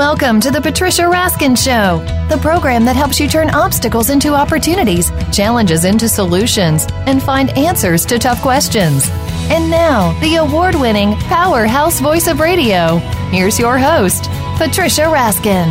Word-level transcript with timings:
Welcome 0.00 0.40
to 0.40 0.50
the 0.50 0.62
Patricia 0.62 1.02
Raskin 1.02 1.62
Show, 1.62 1.98
the 2.34 2.40
program 2.40 2.86
that 2.86 2.96
helps 2.96 3.20
you 3.20 3.28
turn 3.28 3.50
obstacles 3.50 4.08
into 4.08 4.32
opportunities, 4.32 5.10
challenges 5.30 5.84
into 5.84 6.08
solutions, 6.08 6.86
and 7.04 7.22
find 7.22 7.50
answers 7.50 8.06
to 8.06 8.18
tough 8.18 8.40
questions. 8.40 9.10
And 9.50 9.70
now, 9.70 10.18
the 10.20 10.36
award 10.36 10.74
winning 10.74 11.16
powerhouse 11.28 12.00
voice 12.00 12.28
of 12.28 12.40
radio. 12.40 12.96
Here's 13.30 13.58
your 13.58 13.78
host, 13.78 14.24
Patricia 14.56 15.02
Raskin. 15.02 15.68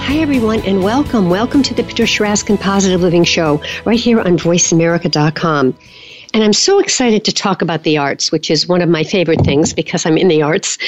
Hi, 0.00 0.18
everyone, 0.18 0.62
and 0.62 0.82
welcome. 0.82 1.30
Welcome 1.30 1.62
to 1.62 1.74
the 1.74 1.84
Patricia 1.84 2.24
Raskin 2.24 2.60
Positive 2.60 3.00
Living 3.00 3.22
Show 3.22 3.62
right 3.84 4.00
here 4.00 4.18
on 4.18 4.36
VoiceAmerica.com. 4.36 5.76
And 6.38 6.44
I'm 6.44 6.52
so 6.52 6.78
excited 6.78 7.24
to 7.24 7.32
talk 7.32 7.62
about 7.62 7.82
the 7.82 7.98
arts, 7.98 8.30
which 8.30 8.48
is 8.48 8.68
one 8.68 8.80
of 8.80 8.88
my 8.88 9.02
favorite 9.02 9.40
things 9.40 9.72
because 9.72 10.06
I'm 10.06 10.16
in 10.16 10.28
the 10.28 10.42
arts. 10.42 10.78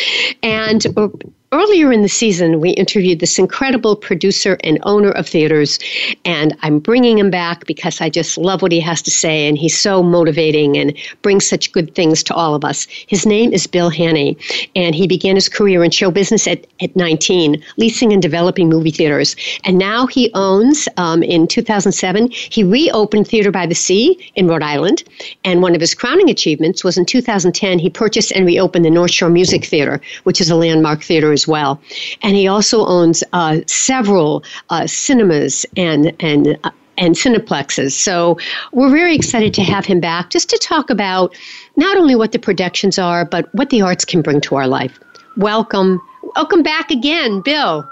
And 0.45 0.87
uh, 0.97 1.09
Earlier 1.53 1.93
in 1.93 2.03
the 2.03 2.09
season, 2.09 2.61
we 2.61 2.71
interviewed 2.71 3.19
this 3.19 3.37
incredible 3.37 3.97
producer 3.97 4.57
and 4.63 4.79
owner 4.85 5.11
of 5.11 5.27
theaters, 5.27 5.81
and 6.25 6.57
I'm 6.63 6.79
bringing 6.79 7.19
him 7.19 7.29
back 7.29 7.67
because 7.67 8.01
I 8.01 8.09
just 8.09 8.39
love 8.39 8.63
what 8.63 8.71
he 8.71 8.79
has 8.79 9.03
to 9.03 9.11
say, 9.11 9.49
and 9.49 9.59
he's 9.59 9.77
so 9.77 10.01
motivating 10.01 10.77
and 10.77 10.97
brings 11.23 11.49
such 11.49 11.73
good 11.73 11.93
things 11.97 12.23
to 12.23 12.35
all 12.35 12.55
of 12.55 12.65
us. 12.65 12.87
His 13.09 13.27
name 13.27 13.53
is 13.53 13.67
Bill 13.67 13.91
Hanney, 13.91 14.39
and 14.77 14.95
he 14.95 15.09
began 15.09 15.35
his 15.35 15.49
career 15.49 15.83
in 15.83 15.91
show 15.91 16.13
business 16.13 16.47
at, 16.47 16.69
at 16.81 16.95
19, 16.95 17.61
leasing 17.79 18.13
and 18.13 18.23
developing 18.23 18.69
movie 18.69 18.93
theaters. 18.93 19.35
And 19.65 19.77
now 19.77 20.07
he 20.07 20.31
owns, 20.35 20.89
um, 20.99 21.25
in 21.25 21.49
2007, 21.49 22.31
he 22.31 22.63
reopened 22.63 23.27
Theater 23.27 23.51
by 23.51 23.67
the 23.67 23.75
Sea 23.75 24.17
in 24.37 24.47
Rhode 24.47 24.63
Island, 24.63 25.03
and 25.43 25.63
one 25.63 25.75
of 25.75 25.81
his 25.81 25.97
crowning 25.97 26.31
achievements 26.31 26.85
was 26.85 26.97
in 26.97 27.07
2010, 27.07 27.81
he 27.81 27.91
purchased 27.91 28.31
and 28.31 28.47
reopened 28.47 28.85
the 28.85 28.91
North 28.91 29.11
Shore 29.11 29.31
Music 29.31 29.65
Theater, 29.65 30.01
which 30.23 30.41
is 30.41 30.49
a 30.49 30.55
landmark 30.55 31.03
theater 31.03 31.33
as 31.41 31.49
well. 31.49 31.81
And 32.23 32.37
he 32.37 32.47
also 32.49 32.85
owns 32.87 33.25
uh, 33.33 33.61
several 33.67 34.45
uh, 34.69 34.87
cinemas 34.87 35.67
and 35.77 36.15
and 36.21 36.59
uh, 36.65 36.71
and 36.99 37.15
cineplexes. 37.15 37.93
So 37.93 38.39
we're 38.73 38.91
very 38.91 39.15
excited 39.15 39.55
to 39.55 39.63
have 39.63 39.87
him 39.87 40.01
back 40.01 40.29
just 40.29 40.51
to 40.51 40.59
talk 40.59 40.91
about 40.91 41.35
not 41.77 41.97
only 41.97 42.15
what 42.15 42.33
the 42.33 42.39
productions 42.39 42.99
are, 42.99 43.25
but 43.25 43.49
what 43.55 43.71
the 43.71 43.81
arts 43.81 44.05
can 44.05 44.21
bring 44.21 44.41
to 44.43 44.57
our 44.57 44.67
life. 44.67 44.99
Welcome, 45.39 45.99
welcome 46.37 46.63
back 46.63 46.91
again, 46.91 47.41
Bill. 47.41 47.91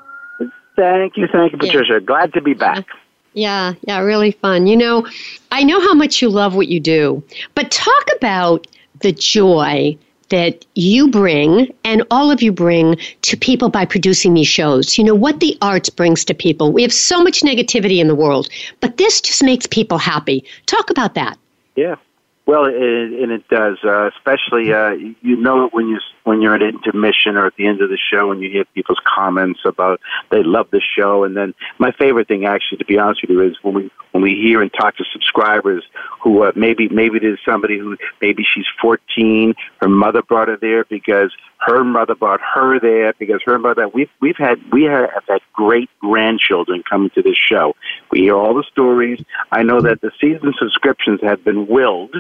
Thank 0.77 1.17
you, 1.17 1.27
thank 1.33 1.53
you, 1.53 1.59
Patricia. 1.59 1.95
Yeah. 1.95 2.01
Glad 2.01 2.35
to 2.35 2.43
be 2.43 2.53
back. 2.53 2.85
Yeah, 3.33 3.75
yeah, 3.83 4.01
really 4.01 4.33
fun. 4.33 4.67
You 4.67 4.77
know, 4.77 5.07
I 5.53 5.65
know 5.65 5.81
how 5.81 5.95
much 5.95 6.21
you 6.21 6.29
love 6.29 6.55
what 6.55 6.69
you 6.69 6.81
do, 6.81 7.23
but 7.55 7.71
talk 7.71 8.07
about 8.17 8.67
the 9.01 9.13
joy 9.13 9.97
that 10.31 10.65
you 10.75 11.11
bring 11.11 11.73
and 11.85 12.03
all 12.11 12.31
of 12.31 12.43
you 12.43 12.53
bring 12.53 12.97
to 13.23 13.37
people 13.37 13.69
by 13.69 13.85
producing 13.85 14.35
these 14.35 14.49
shows. 14.49 14.99
You 14.99 15.05
know, 15.05 15.15
what 15.15 15.41
the 15.41 15.57
arts 15.63 15.91
brings 15.91 16.25
to 16.27 16.35
people. 16.35 16.73
We 16.73 16.83
have 16.83 16.93
so 16.93 17.23
much 17.23 17.41
negativity 17.43 17.99
in 17.99 18.09
the 18.09 18.15
world, 18.15 18.49
but 18.81 18.97
this 18.97 19.21
just 19.21 19.43
makes 19.43 19.67
people 19.67 19.99
happy. 19.99 20.45
Talk 20.67 20.91
about 20.91 21.15
that. 21.15 21.39
Yeah. 21.77 21.97
Well, 22.47 22.65
it, 22.65 22.75
and 22.75 23.31
it 23.31 23.47
does, 23.49 23.77
uh, 23.85 24.09
especially 24.09 24.73
uh, 24.73 24.93
you 25.21 25.37
know 25.37 25.67
it 25.67 25.75
when 25.75 25.87
you 25.89 25.99
when 26.29 26.43
you're 26.43 26.55
at 26.55 26.61
intermission 26.63 27.39
or 27.39 27.47
at 27.47 27.57
the 27.57 27.67
end 27.67 27.81
of 27.81 27.89
the 27.89 27.97
show 27.97 28.31
and 28.31 28.43
you 28.43 28.51
hear 28.51 28.65
people's 28.75 29.01
comments 29.03 29.61
about 29.65 29.99
they 30.31 30.43
love 30.43 30.69
the 30.71 30.81
show. 30.81 31.25
And 31.25 31.35
then 31.35 31.55
my 31.79 31.91
favorite 31.93 32.29
thing, 32.29 32.45
actually, 32.45 32.79
to 32.79 32.85
be 32.85 32.99
honest 32.99 33.23
with 33.23 33.31
you, 33.31 33.41
is 33.41 33.57
when 33.63 33.75
we 33.75 33.91
when 34.13 34.23
we 34.23 34.35
hear 34.35 34.61
and 34.61 34.71
talk 34.73 34.97
to 34.99 35.05
subscribers 35.11 35.85
who 36.21 36.43
uh, 36.43 36.53
maybe 36.55 36.89
maybe 36.91 37.19
there's 37.19 37.41
somebody 37.47 37.79
who 37.79 37.97
maybe 38.21 38.45
she's 38.45 38.67
14, 38.81 39.55
her 39.81 39.89
mother 39.89 40.21
brought 40.21 40.49
her 40.49 40.59
there 40.59 40.85
because 40.85 41.33
her 41.57 41.83
mother 41.83 42.15
brought 42.15 42.41
her 42.43 42.79
there 42.79 43.15
because 43.19 43.41
her 43.47 43.59
mother. 43.59 43.89
We've 43.89 44.11
we've 44.21 44.37
had 44.37 44.61
we 44.71 44.85
have 44.85 45.25
had 45.27 45.41
great 45.55 45.89
grandchildren 46.01 46.83
coming 46.89 47.09
to 47.15 47.23
this 47.23 47.39
show. 47.39 47.75
We 48.11 48.21
hear 48.21 48.37
all 48.37 48.55
the 48.55 48.65
stories. 48.71 49.25
I 49.51 49.63
know 49.63 49.81
that 49.81 50.03
the 50.03 50.11
season 50.21 50.53
subscriptions 50.59 51.21
have 51.23 51.43
been 51.43 51.67
willed 51.67 52.17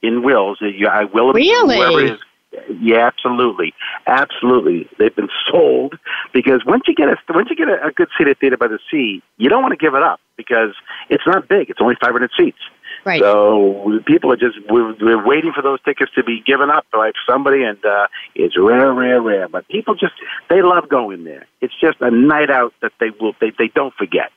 in 0.00 0.22
wills. 0.22 0.58
I 0.62 1.04
will 1.04 1.34
really. 1.34 2.16
Yeah, 2.80 3.06
absolutely, 3.06 3.74
absolutely. 4.06 4.88
They've 4.98 5.14
been 5.14 5.28
sold 5.50 5.94
because 6.32 6.62
once 6.66 6.82
you 6.88 6.94
get 6.94 7.08
a 7.08 7.16
once 7.28 7.48
you 7.48 7.56
get 7.56 7.68
a, 7.68 7.86
a 7.86 7.92
good 7.92 8.08
seat 8.18 8.26
at 8.26 8.38
Theater 8.38 8.56
by 8.56 8.66
the 8.66 8.80
Sea, 8.90 9.22
you 9.36 9.48
don't 9.48 9.62
want 9.62 9.72
to 9.72 9.76
give 9.76 9.94
it 9.94 10.02
up 10.02 10.20
because 10.36 10.74
it's 11.08 11.22
not 11.26 11.48
big. 11.48 11.70
It's 11.70 11.80
only 11.80 11.94
500 12.00 12.30
seats. 12.36 12.58
Right. 13.04 13.20
So 13.20 14.00
people 14.04 14.32
are 14.32 14.36
just 14.36 14.58
we're, 14.68 14.94
we're 15.00 15.24
waiting 15.24 15.52
for 15.54 15.62
those 15.62 15.80
tickets 15.82 16.10
to 16.16 16.24
be 16.24 16.42
given 16.44 16.70
up 16.70 16.86
by 16.92 17.12
somebody, 17.28 17.62
and 17.62 17.78
uh, 17.84 18.08
it's 18.34 18.58
rare, 18.58 18.92
rare, 18.92 19.22
rare. 19.22 19.48
But 19.48 19.68
people 19.68 19.94
just 19.94 20.14
they 20.48 20.62
love 20.62 20.88
going 20.88 21.24
there. 21.24 21.46
It's 21.60 21.74
just 21.80 21.98
a 22.00 22.10
night 22.10 22.50
out 22.50 22.74
that 22.82 22.92
they 23.00 23.10
will 23.20 23.34
they 23.40 23.52
they 23.56 23.68
don't 23.68 23.94
forget. 23.94 24.32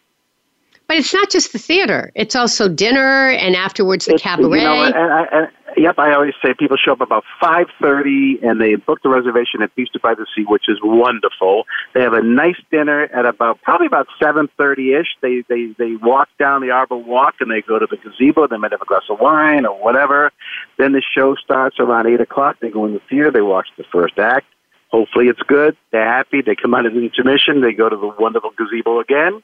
But 0.87 0.97
it's 0.97 1.13
not 1.13 1.29
just 1.29 1.53
the 1.53 1.59
theater; 1.59 2.11
it's 2.15 2.35
also 2.35 2.67
dinner 2.67 3.29
and 3.29 3.55
afterwards 3.55 4.05
the 4.05 4.15
it's, 4.15 4.23
cabaret. 4.23 4.59
You 4.59 4.65
know, 4.65 4.83
and, 4.83 4.95
and, 4.95 5.27
and, 5.31 5.47
yep, 5.77 5.97
I 5.97 6.13
always 6.13 6.33
say 6.43 6.53
people 6.53 6.77
show 6.77 6.91
up 6.91 7.01
about 7.01 7.23
five 7.39 7.67
thirty, 7.81 8.39
and 8.43 8.59
they 8.59 8.75
book 8.75 8.99
the 9.01 9.09
reservation 9.09 9.61
at 9.61 9.71
Feasted 9.73 10.01
by 10.01 10.13
the 10.13 10.25
Sea, 10.35 10.43
which 10.43 10.65
is 10.67 10.77
wonderful. 10.83 11.63
They 11.93 12.01
have 12.01 12.13
a 12.13 12.21
nice 12.21 12.57
dinner 12.71 13.03
at 13.05 13.25
about 13.25 13.61
probably 13.61 13.87
about 13.87 14.07
seven 14.21 14.49
thirty 14.57 14.93
ish. 14.93 15.07
They 15.21 15.43
they 15.47 15.73
they 15.77 15.95
walk 15.95 16.29
down 16.37 16.61
the 16.61 16.71
Arbor 16.71 16.97
Walk 16.97 17.35
and 17.39 17.49
they 17.49 17.61
go 17.61 17.79
to 17.79 17.87
the 17.89 17.97
gazebo. 17.97 18.47
They 18.47 18.57
might 18.57 18.71
have 18.71 18.81
a 18.81 18.85
glass 18.85 19.03
of 19.09 19.19
wine 19.19 19.65
or 19.65 19.81
whatever. 19.81 20.31
Then 20.77 20.91
the 20.91 21.01
show 21.01 21.35
starts 21.35 21.79
around 21.79 22.07
eight 22.07 22.21
o'clock. 22.21 22.57
They 22.59 22.69
go 22.69 22.85
in 22.85 22.93
the 22.93 23.01
theater. 23.09 23.31
They 23.31 23.41
watch 23.41 23.67
the 23.77 23.85
first 23.91 24.19
act. 24.19 24.47
Hopefully 24.93 25.25
it's 25.25 25.41
good. 25.41 25.75
They're 25.91 26.05
happy. 26.05 26.41
They 26.41 26.55
come 26.55 26.75
out 26.75 26.85
of 26.85 26.93
the 26.93 26.99
intermission. 26.99 27.61
They 27.61 27.73
go 27.73 27.89
to 27.89 27.95
the 27.95 28.13
wonderful 28.19 28.51
gazebo 28.55 28.99
again. 28.99 29.41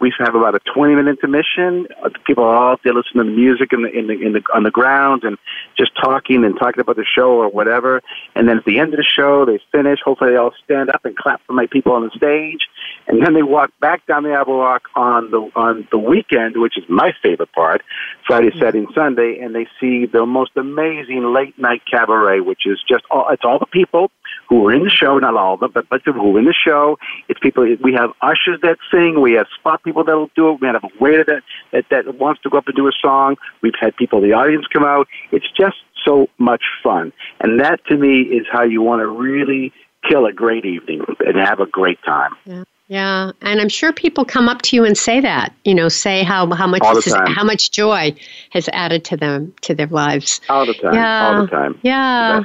We 0.00 0.12
have 0.18 0.34
about 0.34 0.54
a 0.54 0.60
20 0.74 0.94
minute 0.94 1.10
intermission. 1.10 1.86
People 2.26 2.44
are 2.44 2.72
out 2.72 2.80
there 2.84 2.94
listening 2.94 3.24
to 3.26 3.30
the 3.30 3.36
music 3.36 3.72
in 3.72 3.82
the, 3.82 3.90
in 3.90 4.06
the, 4.06 4.14
in 4.14 4.32
the, 4.32 4.42
on 4.54 4.62
the 4.64 4.70
ground 4.70 5.22
and 5.24 5.38
just 5.76 5.92
talking 6.02 6.44
and 6.44 6.58
talking 6.58 6.80
about 6.80 6.96
the 6.96 7.04
show 7.04 7.30
or 7.30 7.48
whatever. 7.48 8.02
And 8.34 8.48
then 8.48 8.58
at 8.58 8.64
the 8.64 8.78
end 8.78 8.94
of 8.94 8.98
the 8.98 9.04
show, 9.04 9.44
they 9.44 9.60
finish. 9.70 10.00
Hopefully 10.04 10.30
they 10.30 10.36
all 10.36 10.52
stand 10.64 10.90
up 10.90 11.04
and 11.04 11.16
clap 11.16 11.40
for 11.46 11.52
my 11.52 11.66
people 11.66 11.92
on 11.92 12.02
the 12.02 12.10
stage. 12.10 12.60
And 13.06 13.24
then 13.24 13.34
they 13.34 13.42
walk 13.42 13.70
back 13.80 14.06
down 14.06 14.22
the 14.22 14.32
Arbor 14.32 14.56
Walk 14.56 14.82
on 14.94 15.30
the, 15.30 15.50
on 15.56 15.86
the 15.90 15.98
weekend, 15.98 16.56
which 16.56 16.76
is 16.76 16.84
my 16.88 17.12
favorite 17.22 17.52
part, 17.52 17.82
Friday, 18.26 18.48
mm-hmm. 18.48 18.58
Saturday, 18.58 18.78
and 18.78 18.88
Sunday. 18.94 19.38
And 19.40 19.54
they 19.54 19.66
see 19.80 20.06
the 20.06 20.26
most 20.26 20.52
amazing 20.56 21.32
late 21.32 21.58
night 21.58 21.82
cabaret, 21.90 22.40
which 22.40 22.62
is 22.66 22.80
just 22.88 23.04
all, 23.10 23.28
it's 23.30 23.44
all 23.44 23.58
the 23.58 23.66
people 23.66 24.10
who 24.52 24.68
are 24.68 24.72
in 24.72 24.84
the 24.84 24.90
show, 24.90 25.18
not 25.18 25.34
all 25.34 25.54
of 25.54 25.60
them, 25.60 25.70
but, 25.72 25.88
but 25.88 26.02
who 26.04 26.36
are 26.36 26.38
in 26.38 26.44
the 26.44 26.52
show. 26.52 26.98
It's 27.28 27.40
people, 27.40 27.64
we 27.82 27.94
have 27.94 28.10
ushers 28.20 28.60
that 28.60 28.76
sing, 28.90 29.22
we 29.22 29.32
have 29.32 29.46
spot 29.58 29.82
people 29.82 30.04
that'll 30.04 30.30
do 30.36 30.50
it, 30.50 30.60
we 30.60 30.66
have 30.66 30.84
a 30.84 30.90
waiter 31.00 31.24
that, 31.24 31.42
that, 31.72 31.86
that 31.88 32.18
wants 32.18 32.42
to 32.42 32.50
go 32.50 32.58
up 32.58 32.66
and 32.66 32.76
do 32.76 32.86
a 32.86 32.92
song, 33.00 33.36
we've 33.62 33.72
had 33.80 33.96
people 33.96 34.22
in 34.22 34.28
the 34.28 34.34
audience 34.34 34.66
come 34.70 34.84
out. 34.84 35.08
It's 35.30 35.46
just 35.58 35.76
so 36.04 36.26
much 36.36 36.64
fun. 36.82 37.14
And 37.40 37.60
that 37.60 37.80
to 37.86 37.96
me 37.96 38.20
is 38.20 38.46
how 38.52 38.62
you 38.62 38.82
want 38.82 39.00
to 39.00 39.06
really 39.06 39.72
kill 40.06 40.26
a 40.26 40.34
great 40.34 40.66
evening 40.66 41.02
and 41.20 41.36
have 41.36 41.60
a 41.60 41.66
great 41.66 41.98
time. 42.04 42.32
Yeah. 42.44 42.64
Yeah, 42.88 43.30
and 43.40 43.58
I'm 43.58 43.70
sure 43.70 43.90
people 43.90 44.26
come 44.26 44.50
up 44.50 44.60
to 44.62 44.76
you 44.76 44.84
and 44.84 44.98
say 44.98 45.20
that. 45.20 45.54
You 45.64 45.74
know, 45.74 45.88
say 45.88 46.24
how 46.24 46.50
how 46.52 46.66
much 46.66 46.84
has, 46.84 47.14
how 47.26 47.42
much 47.42 47.70
joy 47.70 48.14
has 48.50 48.68
added 48.70 49.02
to 49.06 49.16
them 49.16 49.54
to 49.62 49.74
their 49.74 49.86
lives. 49.86 50.42
All 50.50 50.66
the 50.66 50.74
time. 50.74 50.92
Yeah. 50.92 51.26
All 51.26 51.40
the 51.40 51.46
time. 51.46 51.80
Yeah. 51.82 52.40
Yeah. 52.40 52.44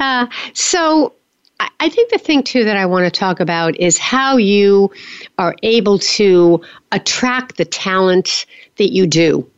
Uh, 0.00 0.26
so 0.54 1.12
I 1.80 1.88
think 1.88 2.10
the 2.10 2.18
thing 2.18 2.42
too 2.42 2.64
that 2.64 2.76
I 2.76 2.86
want 2.86 3.04
to 3.04 3.10
talk 3.10 3.40
about 3.40 3.76
is 3.76 3.98
how 3.98 4.36
you 4.36 4.90
are 5.38 5.54
able 5.62 5.98
to 5.98 6.62
attract 6.92 7.56
the 7.56 7.64
talent 7.64 8.46
that 8.76 8.92
you 8.92 9.06
do. 9.06 9.48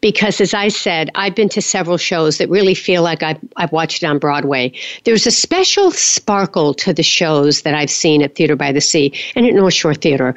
Because 0.00 0.40
as 0.40 0.54
I 0.54 0.68
said, 0.68 1.10
I've 1.14 1.34
been 1.34 1.50
to 1.50 1.60
several 1.60 1.98
shows 1.98 2.38
that 2.38 2.48
really 2.48 2.74
feel 2.74 3.02
like 3.02 3.22
I've, 3.22 3.38
I've 3.56 3.72
watched 3.72 4.02
it 4.02 4.06
on 4.06 4.18
Broadway. 4.18 4.72
There's 5.04 5.26
a 5.26 5.30
special 5.30 5.90
sparkle 5.90 6.72
to 6.74 6.94
the 6.94 7.02
shows 7.02 7.62
that 7.62 7.74
I've 7.74 7.90
seen 7.90 8.22
at 8.22 8.36
Theater 8.36 8.56
by 8.56 8.72
the 8.72 8.80
Sea 8.80 9.12
and 9.34 9.44
at 9.46 9.54
North 9.54 9.74
Shore 9.74 9.94
Theater. 9.94 10.34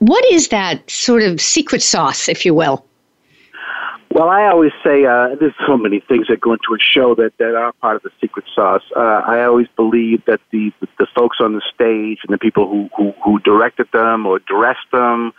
What 0.00 0.24
is 0.26 0.48
that 0.48 0.88
sort 0.90 1.22
of 1.22 1.40
secret 1.40 1.80
sauce, 1.80 2.28
if 2.28 2.44
you 2.44 2.54
will? 2.54 2.84
Well, 4.14 4.28
I 4.28 4.44
always 4.48 4.72
say 4.84 5.06
uh, 5.06 5.36
there's 5.40 5.54
so 5.66 5.78
many 5.78 6.00
things 6.00 6.26
that 6.28 6.38
go 6.38 6.52
into 6.52 6.74
a 6.74 6.78
show 6.78 7.14
that, 7.14 7.32
that 7.38 7.54
are 7.54 7.72
part 7.72 7.96
of 7.96 8.02
the 8.02 8.10
secret 8.20 8.44
sauce. 8.54 8.82
Uh, 8.94 9.22
I 9.26 9.44
always 9.44 9.68
believe 9.74 10.22
that 10.26 10.40
the 10.50 10.70
the 10.98 11.06
folks 11.16 11.38
on 11.40 11.54
the 11.54 11.62
stage 11.74 12.18
and 12.28 12.34
the 12.34 12.38
people 12.38 12.68
who, 12.68 12.90
who, 12.94 13.12
who 13.24 13.38
directed 13.38 13.88
them 13.90 14.26
or 14.26 14.38
dressed 14.38 14.90
them 14.92 15.32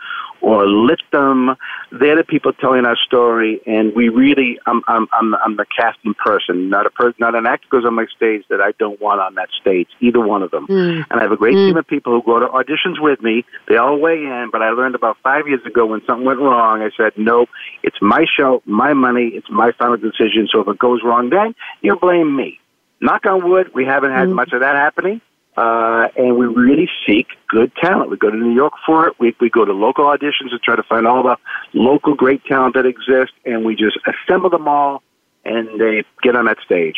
or 0.44 0.66
lift 0.66 1.04
them. 1.10 1.56
They're 1.90 2.16
the 2.16 2.24
people 2.24 2.52
telling 2.52 2.84
our 2.84 2.96
story, 2.96 3.60
and 3.66 3.94
we 3.94 4.10
really, 4.10 4.58
I'm, 4.66 4.82
I'm, 4.86 5.08
I'm, 5.12 5.34
I'm 5.34 5.56
the 5.56 5.64
casting 5.76 6.14
person, 6.14 6.68
not 6.68 6.86
a 6.86 6.90
person, 6.90 7.16
not 7.18 7.34
an 7.34 7.46
actor 7.46 7.66
goes 7.70 7.86
on 7.86 7.94
my 7.94 8.06
stage 8.14 8.44
that 8.50 8.60
I 8.60 8.72
don't 8.78 9.00
want 9.00 9.20
on 9.20 9.34
that 9.36 9.48
stage, 9.60 9.88
either 10.00 10.20
one 10.20 10.42
of 10.42 10.50
them. 10.50 10.66
Mm. 10.66 11.06
And 11.10 11.20
I 11.20 11.22
have 11.22 11.32
a 11.32 11.36
great 11.36 11.54
mm. 11.54 11.68
team 11.68 11.76
of 11.76 11.86
people 11.86 12.12
who 12.12 12.22
go 12.22 12.40
to 12.40 12.46
auditions 12.46 13.00
with 13.00 13.22
me. 13.22 13.44
They 13.68 13.76
all 13.76 13.98
weigh 13.98 14.22
in, 14.22 14.50
but 14.52 14.60
I 14.60 14.70
learned 14.70 14.94
about 14.94 15.16
five 15.22 15.48
years 15.48 15.64
ago 15.64 15.86
when 15.86 16.02
something 16.06 16.26
went 16.26 16.40
wrong. 16.40 16.82
I 16.82 16.90
said, 16.96 17.12
nope, 17.16 17.48
it's 17.82 18.00
my 18.02 18.26
show, 18.36 18.62
my 18.66 18.92
money, 18.92 19.28
it's 19.28 19.50
my 19.50 19.72
final 19.72 19.96
decision. 19.96 20.48
So 20.52 20.60
if 20.60 20.68
it 20.68 20.78
goes 20.78 21.00
wrong, 21.02 21.30
then 21.30 21.54
you 21.80 21.96
blame 21.96 22.36
me. 22.36 22.60
Knock 23.00 23.24
on 23.26 23.48
wood, 23.48 23.72
we 23.74 23.84
haven't 23.86 24.12
had 24.12 24.28
mm. 24.28 24.34
much 24.34 24.52
of 24.52 24.60
that 24.60 24.76
happening 24.76 25.20
Uh, 25.56 26.08
and 26.16 26.36
we 26.36 26.46
really 26.46 26.88
seek 27.06 27.28
good 27.48 27.72
talent. 27.76 28.10
We 28.10 28.16
go 28.16 28.30
to 28.30 28.36
New 28.36 28.54
York 28.54 28.72
for 28.84 29.06
it. 29.06 29.14
We, 29.20 29.36
we 29.40 29.50
go 29.50 29.64
to 29.64 29.72
local 29.72 30.04
auditions 30.04 30.50
and 30.50 30.60
try 30.62 30.74
to 30.74 30.82
find 30.82 31.06
all 31.06 31.22
the 31.22 31.36
local 31.72 32.14
great 32.14 32.44
talent 32.44 32.74
that 32.74 32.86
exists, 32.86 33.34
and 33.44 33.64
we 33.64 33.76
just 33.76 33.96
assemble 34.04 34.50
them 34.50 34.66
all, 34.66 35.02
and 35.44 35.80
they 35.80 36.04
get 36.22 36.34
on 36.34 36.46
that 36.46 36.58
stage. 36.64 36.96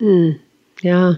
Mm, 0.00 0.38
yeah. 0.82 1.14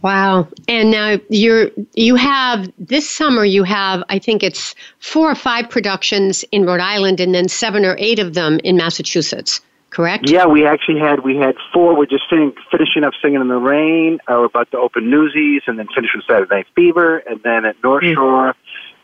Wow. 0.00 0.48
And 0.66 0.90
now 0.90 1.18
you're 1.28 1.70
you 1.94 2.16
have 2.16 2.72
this 2.78 3.08
summer 3.08 3.44
you 3.44 3.62
have 3.62 4.02
I 4.08 4.18
think 4.18 4.42
it's 4.42 4.74
four 4.98 5.30
or 5.30 5.34
five 5.34 5.70
productions 5.70 6.44
in 6.50 6.64
Rhode 6.64 6.80
Island 6.80 7.20
and 7.20 7.34
then 7.34 7.48
seven 7.48 7.84
or 7.84 7.96
eight 7.98 8.18
of 8.18 8.34
them 8.34 8.58
in 8.64 8.76
Massachusetts. 8.76 9.60
Correct? 9.92 10.30
Yeah, 10.30 10.46
we 10.46 10.66
actually 10.66 11.00
had 11.00 11.20
we 11.20 11.36
had 11.36 11.54
four. 11.70 11.94
We're 11.94 12.06
just 12.06 12.24
singing, 12.30 12.54
finishing 12.70 13.04
up 13.04 13.12
singing 13.22 13.42
in 13.42 13.48
the 13.48 13.58
rain. 13.58 14.20
Uh, 14.26 14.36
we're 14.38 14.44
about 14.46 14.70
to 14.70 14.78
open 14.78 15.10
Newsies, 15.10 15.62
and 15.66 15.78
then 15.78 15.86
finish 15.94 16.10
with 16.14 16.24
Saturday 16.24 16.54
Night 16.54 16.66
Fever, 16.74 17.18
and 17.18 17.42
then 17.42 17.66
at 17.66 17.76
North 17.84 18.02
mm. 18.02 18.14
Shore, 18.14 18.54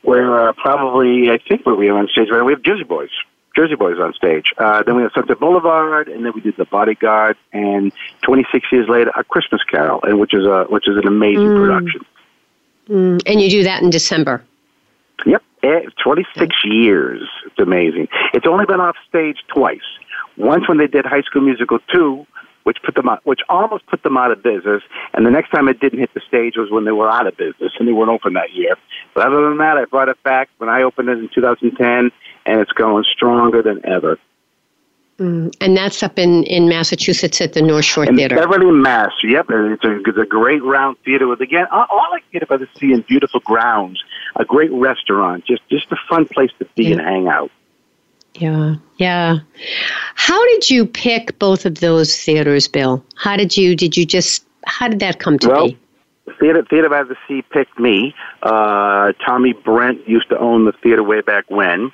where 0.00 0.48
uh, 0.48 0.52
probably 0.54 1.30
I 1.30 1.38
think 1.46 1.66
where 1.66 1.74
we 1.74 1.90
are 1.90 1.98
on 1.98 2.08
stage 2.08 2.28
right. 2.30 2.42
We 2.42 2.52
have 2.52 2.62
Jersey 2.62 2.84
Boys. 2.84 3.10
Jersey 3.54 3.74
Boys 3.74 3.98
on 3.98 4.14
stage. 4.14 4.46
Uh, 4.56 4.82
then 4.82 4.96
we 4.96 5.02
have 5.02 5.10
Sunset 5.14 5.38
Boulevard, 5.38 6.08
and 6.08 6.24
then 6.24 6.32
we 6.34 6.40
did 6.40 6.56
The 6.56 6.64
Bodyguard, 6.64 7.36
and 7.52 7.92
26 8.22 8.66
years 8.72 8.88
later, 8.88 9.10
A 9.14 9.24
Christmas 9.24 9.62
Carol, 9.64 10.00
and 10.04 10.18
which 10.18 10.32
is 10.32 10.46
a 10.46 10.64
which 10.70 10.88
is 10.88 10.96
an 10.96 11.06
amazing 11.06 11.48
mm. 11.48 11.66
production. 11.66 12.00
Mm. 12.88 13.22
And 13.26 13.42
you 13.42 13.50
do 13.50 13.62
that 13.64 13.82
in 13.82 13.90
December. 13.90 14.42
Yep, 15.26 15.42
eh, 15.64 15.80
26 16.02 16.56
years. 16.64 17.28
It's 17.44 17.58
amazing. 17.58 18.08
It's 18.32 18.46
only 18.46 18.64
been 18.64 18.80
off 18.80 18.96
stage 19.06 19.38
twice. 19.48 19.80
Once 20.38 20.68
when 20.68 20.78
they 20.78 20.86
did 20.86 21.04
High 21.04 21.22
School 21.22 21.42
Musical 21.42 21.78
2, 21.92 22.26
which 22.68 22.78
put 22.84 22.94
them 22.94 23.08
out, 23.08 23.24
which 23.24 23.40
almost 23.48 23.86
put 23.86 24.02
them 24.02 24.16
out 24.16 24.30
of 24.30 24.42
business. 24.42 24.82
And 25.14 25.24
the 25.24 25.30
next 25.30 25.50
time 25.50 25.68
it 25.68 25.80
didn't 25.80 26.00
hit 26.00 26.12
the 26.12 26.20
stage 26.28 26.56
was 26.56 26.70
when 26.70 26.84
they 26.84 26.92
were 26.92 27.10
out 27.10 27.26
of 27.26 27.34
business 27.36 27.72
and 27.78 27.88
they 27.88 27.92
weren't 27.92 28.10
open 28.10 28.34
that 28.34 28.52
year. 28.52 28.74
But 29.14 29.26
other 29.26 29.48
than 29.48 29.56
that, 29.58 29.78
I 29.78 29.86
brought 29.86 30.10
it 30.10 30.22
back 30.22 30.50
when 30.58 30.68
I 30.68 30.82
opened 30.82 31.08
it 31.08 31.18
in 31.18 31.30
2010, 31.34 32.10
and 32.44 32.60
it's 32.60 32.72
going 32.72 33.04
stronger 33.04 33.62
than 33.62 33.80
ever. 33.86 34.18
Mm, 35.18 35.52
and 35.60 35.76
that's 35.76 36.02
up 36.02 36.18
in, 36.18 36.44
in 36.44 36.68
Massachusetts 36.68 37.40
at 37.40 37.54
the 37.54 37.62
North 37.62 37.86
Shore 37.86 38.04
in 38.04 38.16
Theater. 38.16 38.36
Beverly, 38.36 38.70
Mass. 38.70 39.12
Yep, 39.24 39.46
it's 39.48 39.84
a, 39.84 40.00
it's 40.06 40.18
a 40.18 40.26
great 40.26 40.62
round 40.62 40.96
theater 41.04 41.26
with 41.26 41.40
again 41.40 41.66
all, 41.72 41.86
all 41.90 42.12
I 42.12 42.20
can 42.20 42.28
get 42.34 42.42
about 42.44 42.60
the 42.60 42.68
sea 42.78 42.92
and 42.92 43.04
beautiful 43.04 43.40
grounds, 43.40 44.00
a 44.36 44.44
great 44.44 44.70
restaurant, 44.70 45.44
just 45.44 45.62
just 45.68 45.90
a 45.90 45.96
fun 46.08 46.26
place 46.26 46.50
to 46.60 46.66
be 46.76 46.84
yeah. 46.84 46.92
and 46.92 47.00
hang 47.00 47.26
out. 47.26 47.50
Yeah, 48.38 48.76
yeah. 48.98 49.38
How 50.14 50.44
did 50.46 50.70
you 50.70 50.86
pick 50.86 51.38
both 51.38 51.66
of 51.66 51.80
those 51.80 52.16
theaters, 52.16 52.68
Bill? 52.68 53.04
How 53.16 53.36
did 53.36 53.56
you 53.56 53.74
did 53.74 53.96
you 53.96 54.06
just 54.06 54.44
how 54.64 54.88
did 54.88 55.00
that 55.00 55.18
come 55.18 55.38
to 55.40 55.48
well, 55.48 55.68
be? 55.68 55.78
Theater 56.38 56.64
Theater 56.70 56.88
by 56.88 57.02
the 57.02 57.16
Sea 57.26 57.42
picked 57.50 57.78
me. 57.80 58.14
Uh, 58.42 59.12
Tommy 59.26 59.54
Brent 59.54 60.08
used 60.08 60.28
to 60.28 60.38
own 60.38 60.66
the 60.66 60.72
theater 60.72 61.02
way 61.02 61.20
back 61.20 61.50
when. 61.50 61.90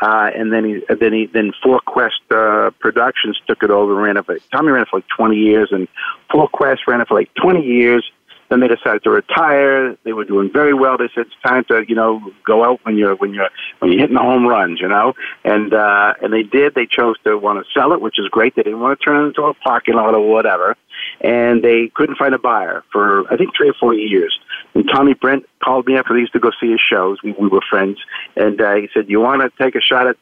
Uh, 0.00 0.30
and 0.34 0.52
then 0.52 0.64
he, 0.64 0.82
then 0.94 1.12
he, 1.12 1.26
then 1.26 1.52
Four 1.62 1.80
Quest 1.80 2.20
uh, 2.30 2.70
Productions 2.80 3.40
took 3.46 3.62
it 3.62 3.70
over. 3.70 3.92
and 3.94 4.02
Ran 4.02 4.16
it 4.16 4.26
for 4.26 4.38
Tommy 4.52 4.70
ran 4.70 4.82
it 4.82 4.88
for 4.88 4.98
like 4.98 5.08
twenty 5.08 5.36
years, 5.36 5.70
and 5.72 5.88
Four 6.30 6.48
Quest 6.48 6.82
ran 6.86 7.00
it 7.00 7.08
for 7.08 7.14
like 7.14 7.32
twenty 7.34 7.64
years. 7.64 8.10
Then 8.48 8.60
they 8.60 8.68
decided 8.68 9.02
to 9.04 9.10
retire. 9.10 9.96
They 10.04 10.12
were 10.12 10.24
doing 10.24 10.50
very 10.52 10.74
well. 10.74 10.96
They 10.96 11.08
said 11.14 11.26
it's 11.26 11.34
time 11.44 11.64
to, 11.64 11.84
you 11.88 11.94
know, 11.94 12.32
go 12.44 12.64
out 12.64 12.80
when 12.84 12.96
you're 12.96 13.16
when 13.16 13.34
you're 13.34 13.48
when 13.80 13.92
you're 13.92 14.00
hitting 14.00 14.16
the 14.16 14.22
home 14.22 14.46
runs, 14.46 14.80
you 14.80 14.88
know. 14.88 15.14
And 15.44 15.74
uh, 15.74 16.14
and 16.22 16.32
they 16.32 16.42
did. 16.42 16.74
They 16.74 16.86
chose 16.86 17.16
to 17.24 17.36
want 17.36 17.64
to 17.64 17.70
sell 17.72 17.92
it, 17.92 18.00
which 18.00 18.18
is 18.18 18.28
great. 18.28 18.54
They 18.54 18.62
didn't 18.62 18.80
want 18.80 18.98
to 18.98 19.04
turn 19.04 19.24
it 19.24 19.28
into 19.28 19.42
a 19.42 19.54
parking 19.54 19.94
lot 19.94 20.14
or 20.14 20.28
whatever. 20.28 20.76
And 21.20 21.62
they 21.62 21.90
couldn't 21.94 22.16
find 22.16 22.34
a 22.34 22.38
buyer 22.38 22.84
for 22.92 23.30
I 23.32 23.36
think 23.36 23.50
three 23.56 23.68
or 23.68 23.74
four 23.74 23.94
years. 23.94 24.38
And 24.74 24.88
Tommy 24.88 25.14
Brent 25.14 25.44
called 25.62 25.86
me 25.86 25.96
after 25.96 26.14
they 26.14 26.20
used 26.20 26.32
to 26.32 26.40
go 26.40 26.50
see 26.60 26.70
his 26.70 26.80
shows. 26.80 27.18
We, 27.22 27.32
we 27.32 27.48
were 27.48 27.62
friends, 27.68 27.98
and 28.36 28.60
uh, 28.60 28.74
he 28.74 28.88
said, 28.94 29.08
"You 29.08 29.20
want 29.20 29.42
to 29.42 29.50
take 29.62 29.74
a 29.74 29.80
shot 29.80 30.06
at 30.06 30.16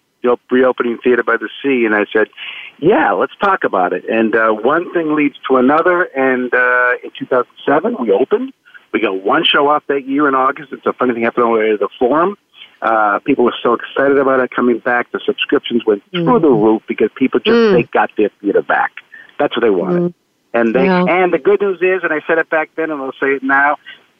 reopening 0.50 0.98
Theater 1.02 1.22
by 1.22 1.36
the 1.36 1.48
Sea?" 1.62 1.84
And 1.84 1.94
I 1.94 2.06
said, 2.12 2.28
yeah, 2.78 3.12
let's 3.12 3.34
talk 3.40 3.64
about 3.64 3.92
it. 3.92 4.04
And 4.08 4.34
uh, 4.34 4.50
one 4.50 4.92
thing 4.92 5.14
leads 5.14 5.36
to 5.48 5.56
another. 5.56 6.02
And 6.02 6.52
uh, 6.52 6.92
in 7.02 7.10
2007, 7.18 7.96
we 8.00 8.10
opened. 8.10 8.52
We 8.92 9.00
got 9.00 9.22
one 9.22 9.44
show 9.44 9.68
off 9.68 9.84
that 9.88 10.06
year 10.06 10.28
in 10.28 10.34
August. 10.34 10.72
It's 10.72 10.86
a 10.86 10.92
funny 10.92 11.14
thing 11.14 11.22
happened 11.24 11.46
on 11.46 11.52
the 11.52 11.88
Forum. 11.98 12.36
Uh, 12.82 13.18
people 13.20 13.44
were 13.44 13.54
so 13.62 13.74
excited 13.74 14.18
about 14.18 14.40
it 14.40 14.50
coming 14.50 14.78
back. 14.78 15.10
The 15.12 15.20
subscriptions 15.24 15.84
went 15.86 16.02
mm. 16.12 16.24
through 16.24 16.40
the 16.40 16.50
roof 16.50 16.82
because 16.86 17.08
people 17.16 17.40
just 17.40 17.56
mm. 17.56 17.72
they 17.72 17.84
got 17.84 18.10
their 18.16 18.30
theater 18.40 18.62
back. 18.62 18.92
That's 19.38 19.56
what 19.56 19.62
they 19.62 19.70
wanted. 19.70 20.12
Mm. 20.12 20.14
And 20.52 20.74
they 20.74 20.84
yeah. 20.84 21.04
and 21.04 21.32
the 21.32 21.38
good 21.38 21.60
news 21.60 21.78
is, 21.80 22.04
and 22.04 22.12
I 22.12 22.20
said 22.26 22.38
it 22.38 22.50
back 22.50 22.70
then, 22.76 22.90
and 22.90 23.00
I'll 23.00 23.12
say 23.12 23.28
it 23.28 23.42
now: 23.42 23.78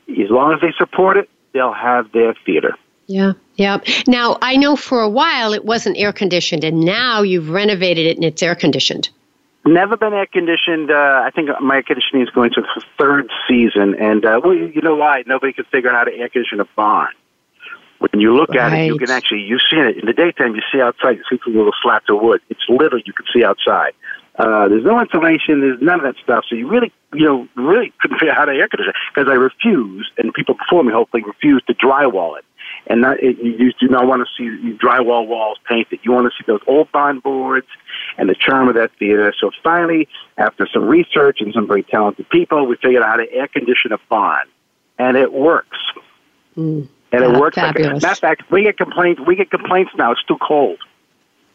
as 0.09 0.31
long 0.31 0.55
as 0.55 0.61
they 0.61 0.73
support 0.77 1.17
it, 1.19 1.29
they'll 1.53 1.75
have 1.75 2.11
their 2.13 2.35
theater. 2.47 2.75
Yeah, 3.07 3.35
yeah. 3.57 3.79
Now, 4.07 4.39
I 4.43 4.57
know 4.57 4.77
for 4.77 5.01
a 5.01 5.09
while 5.09 5.53
it 5.53 5.65
wasn't 5.65 5.97
air 5.97 6.13
conditioned, 6.13 6.65
and 6.65 6.81
now 6.81 7.23
you've 7.23 7.51
renovated 7.51 8.07
it 8.07 8.17
and 8.17 8.25
it's 8.25 8.43
air 8.43 8.55
conditioned. 8.55 9.11
Never 9.67 9.97
been 9.97 10.13
air 10.13 10.27
conditioned. 10.27 10.91
Uh, 10.91 11.23
I 11.25 11.31
think 11.31 11.49
my 11.61 11.77
air 11.77 11.83
conditioning 11.83 12.23
is 12.23 12.31
going 12.31 12.51
to 12.51 12.63
the 12.63 12.83
third 12.99 13.31
season, 13.49 13.95
and 13.95 14.25
uh, 14.25 14.41
well, 14.43 14.55
you 14.55 14.83
know 14.83 14.97
why? 14.97 15.23
Nobody 15.27 15.53
can 15.53 15.65
figure 15.67 15.91
out 15.91 15.97
how 15.97 16.05
to 16.05 16.15
air 16.15 16.29
condition 16.29 16.61
a 16.61 16.67
barn. 16.77 17.13
When 17.99 18.21
you 18.21 18.37
look 18.37 18.51
right. 18.51 18.73
at 18.73 18.73
it, 18.73 18.87
you 18.87 18.99
can 18.99 19.11
actually 19.11 19.43
you 19.43 19.59
see 19.59 19.77
it 19.77 19.97
in 19.97 20.07
the 20.07 20.13
daytime. 20.13 20.55
You 20.55 20.63
see 20.73 20.81
outside. 20.81 21.17
You 21.17 21.25
see 21.31 21.39
through 21.43 21.55
little 21.55 21.73
slats 21.81 22.07
of 22.09 22.21
wood. 22.21 22.43
It's 22.51 22.61
literally 22.69 23.05
you 23.07 23.13
can 23.15 23.25
see 23.33 23.45
outside. 23.45 23.93
Uh, 24.37 24.69
there's 24.69 24.85
no 24.85 25.01
insulation. 25.01 25.61
There's 25.61 25.81
none 25.81 26.01
of 26.01 26.03
that 26.03 26.21
stuff. 26.23 26.45
So 26.51 26.57
you 26.57 26.69
really, 26.69 26.93
you 27.15 27.25
know, 27.25 27.49
really 27.55 27.93
couldn't 28.01 28.19
figure 28.19 28.33
out 28.33 28.37
how 28.37 28.45
to 28.47 28.53
air 28.53 28.69
condition 28.69 28.93
because 29.15 29.31
I 29.31 29.35
refused, 29.35 30.11
and 30.19 30.35
people 30.35 30.57
before 30.57 30.83
me 30.83 30.93
hopefully 30.93 31.23
refused 31.23 31.69
to 31.69 31.75
drywall 31.75 32.37
it 32.37 32.45
and 32.87 33.01
not, 33.01 33.23
it, 33.23 33.39
you 33.39 33.73
do 33.81 33.89
not 33.89 34.07
want 34.07 34.27
to 34.27 34.29
see 34.37 34.77
drywall 34.77 35.27
walls 35.27 35.59
painted. 35.69 36.01
You 36.03 36.13
want 36.13 36.31
to 36.31 36.37
see 36.37 36.45
those 36.47 36.61
old 36.67 36.91
bond 36.93 37.23
boards 37.23 37.67
and 38.19 38.29
the 38.29 38.35
charm 38.35 38.69
of 38.69 38.75
that 38.75 38.91
theater. 38.99 39.33
So 39.39 39.51
finally, 39.63 40.09
after 40.37 40.69
some 40.73 40.85
research 40.85 41.41
and 41.41 41.53
some 41.55 41.67
very 41.67 41.83
talented 41.83 42.29
people, 42.29 42.67
we 42.67 42.77
figured 42.77 43.03
out 43.03 43.09
how 43.09 43.17
to 43.17 43.33
air 43.33 43.49
condition 43.49 43.93
a 43.93 43.99
bond, 44.09 44.49
and 44.99 45.17
it 45.17 45.33
works. 45.33 45.79
Mm, 46.57 46.89
and 47.13 47.25
it 47.25 47.31
works. 47.39 47.57
Fabulous. 47.57 47.95
Like, 47.95 48.03
matter 48.03 48.13
of 48.13 48.19
fact, 48.19 48.51
we 48.51 48.65
get 48.65 48.77
complaints. 48.77 49.21
We 49.27 49.37
get 49.37 49.51
complaints 49.51 49.93
now. 49.97 50.13
It's 50.13 50.23
too 50.25 50.39
cold. 50.47 50.79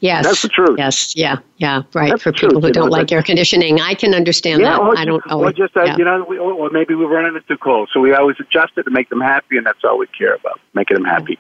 Yes. 0.01 0.25
That's 0.25 0.41
the 0.41 0.49
truth. 0.49 0.77
Yes. 0.77 1.15
Yeah. 1.15 1.39
Yeah. 1.57 1.83
Right. 1.93 2.09
That's 2.09 2.23
For 2.23 2.31
people 2.31 2.61
truth, 2.61 2.63
who 2.63 2.71
don't 2.71 2.85
know, 2.85 2.91
like 2.91 3.11
air 3.11 3.21
conditioning, 3.21 3.81
I 3.81 3.93
can 3.93 4.13
understand 4.13 4.61
yeah, 4.61 4.77
that. 4.77 4.79
Or 4.79 4.97
I 4.97 5.05
don't. 5.05 5.21
Or 5.31 5.51
just, 5.51 5.75
uh, 5.75 5.83
yeah. 5.83 5.97
you 5.97 6.05
know, 6.05 6.25
we, 6.27 6.37
or 6.37 6.69
maybe 6.69 6.95
we're 6.95 7.13
running 7.13 7.35
it 7.35 7.47
too 7.47 7.57
cold. 7.57 7.89
So 7.93 7.99
we 7.99 8.13
always 8.13 8.37
adjust 8.39 8.73
it 8.77 8.83
to 8.83 8.91
make 8.91 9.09
them 9.09 9.21
happy, 9.21 9.57
and 9.57 9.65
that's 9.65 9.83
all 9.83 9.97
we 9.97 10.07
care 10.07 10.35
about, 10.35 10.59
making 10.73 10.95
them 10.95 11.05
happy. 11.05 11.37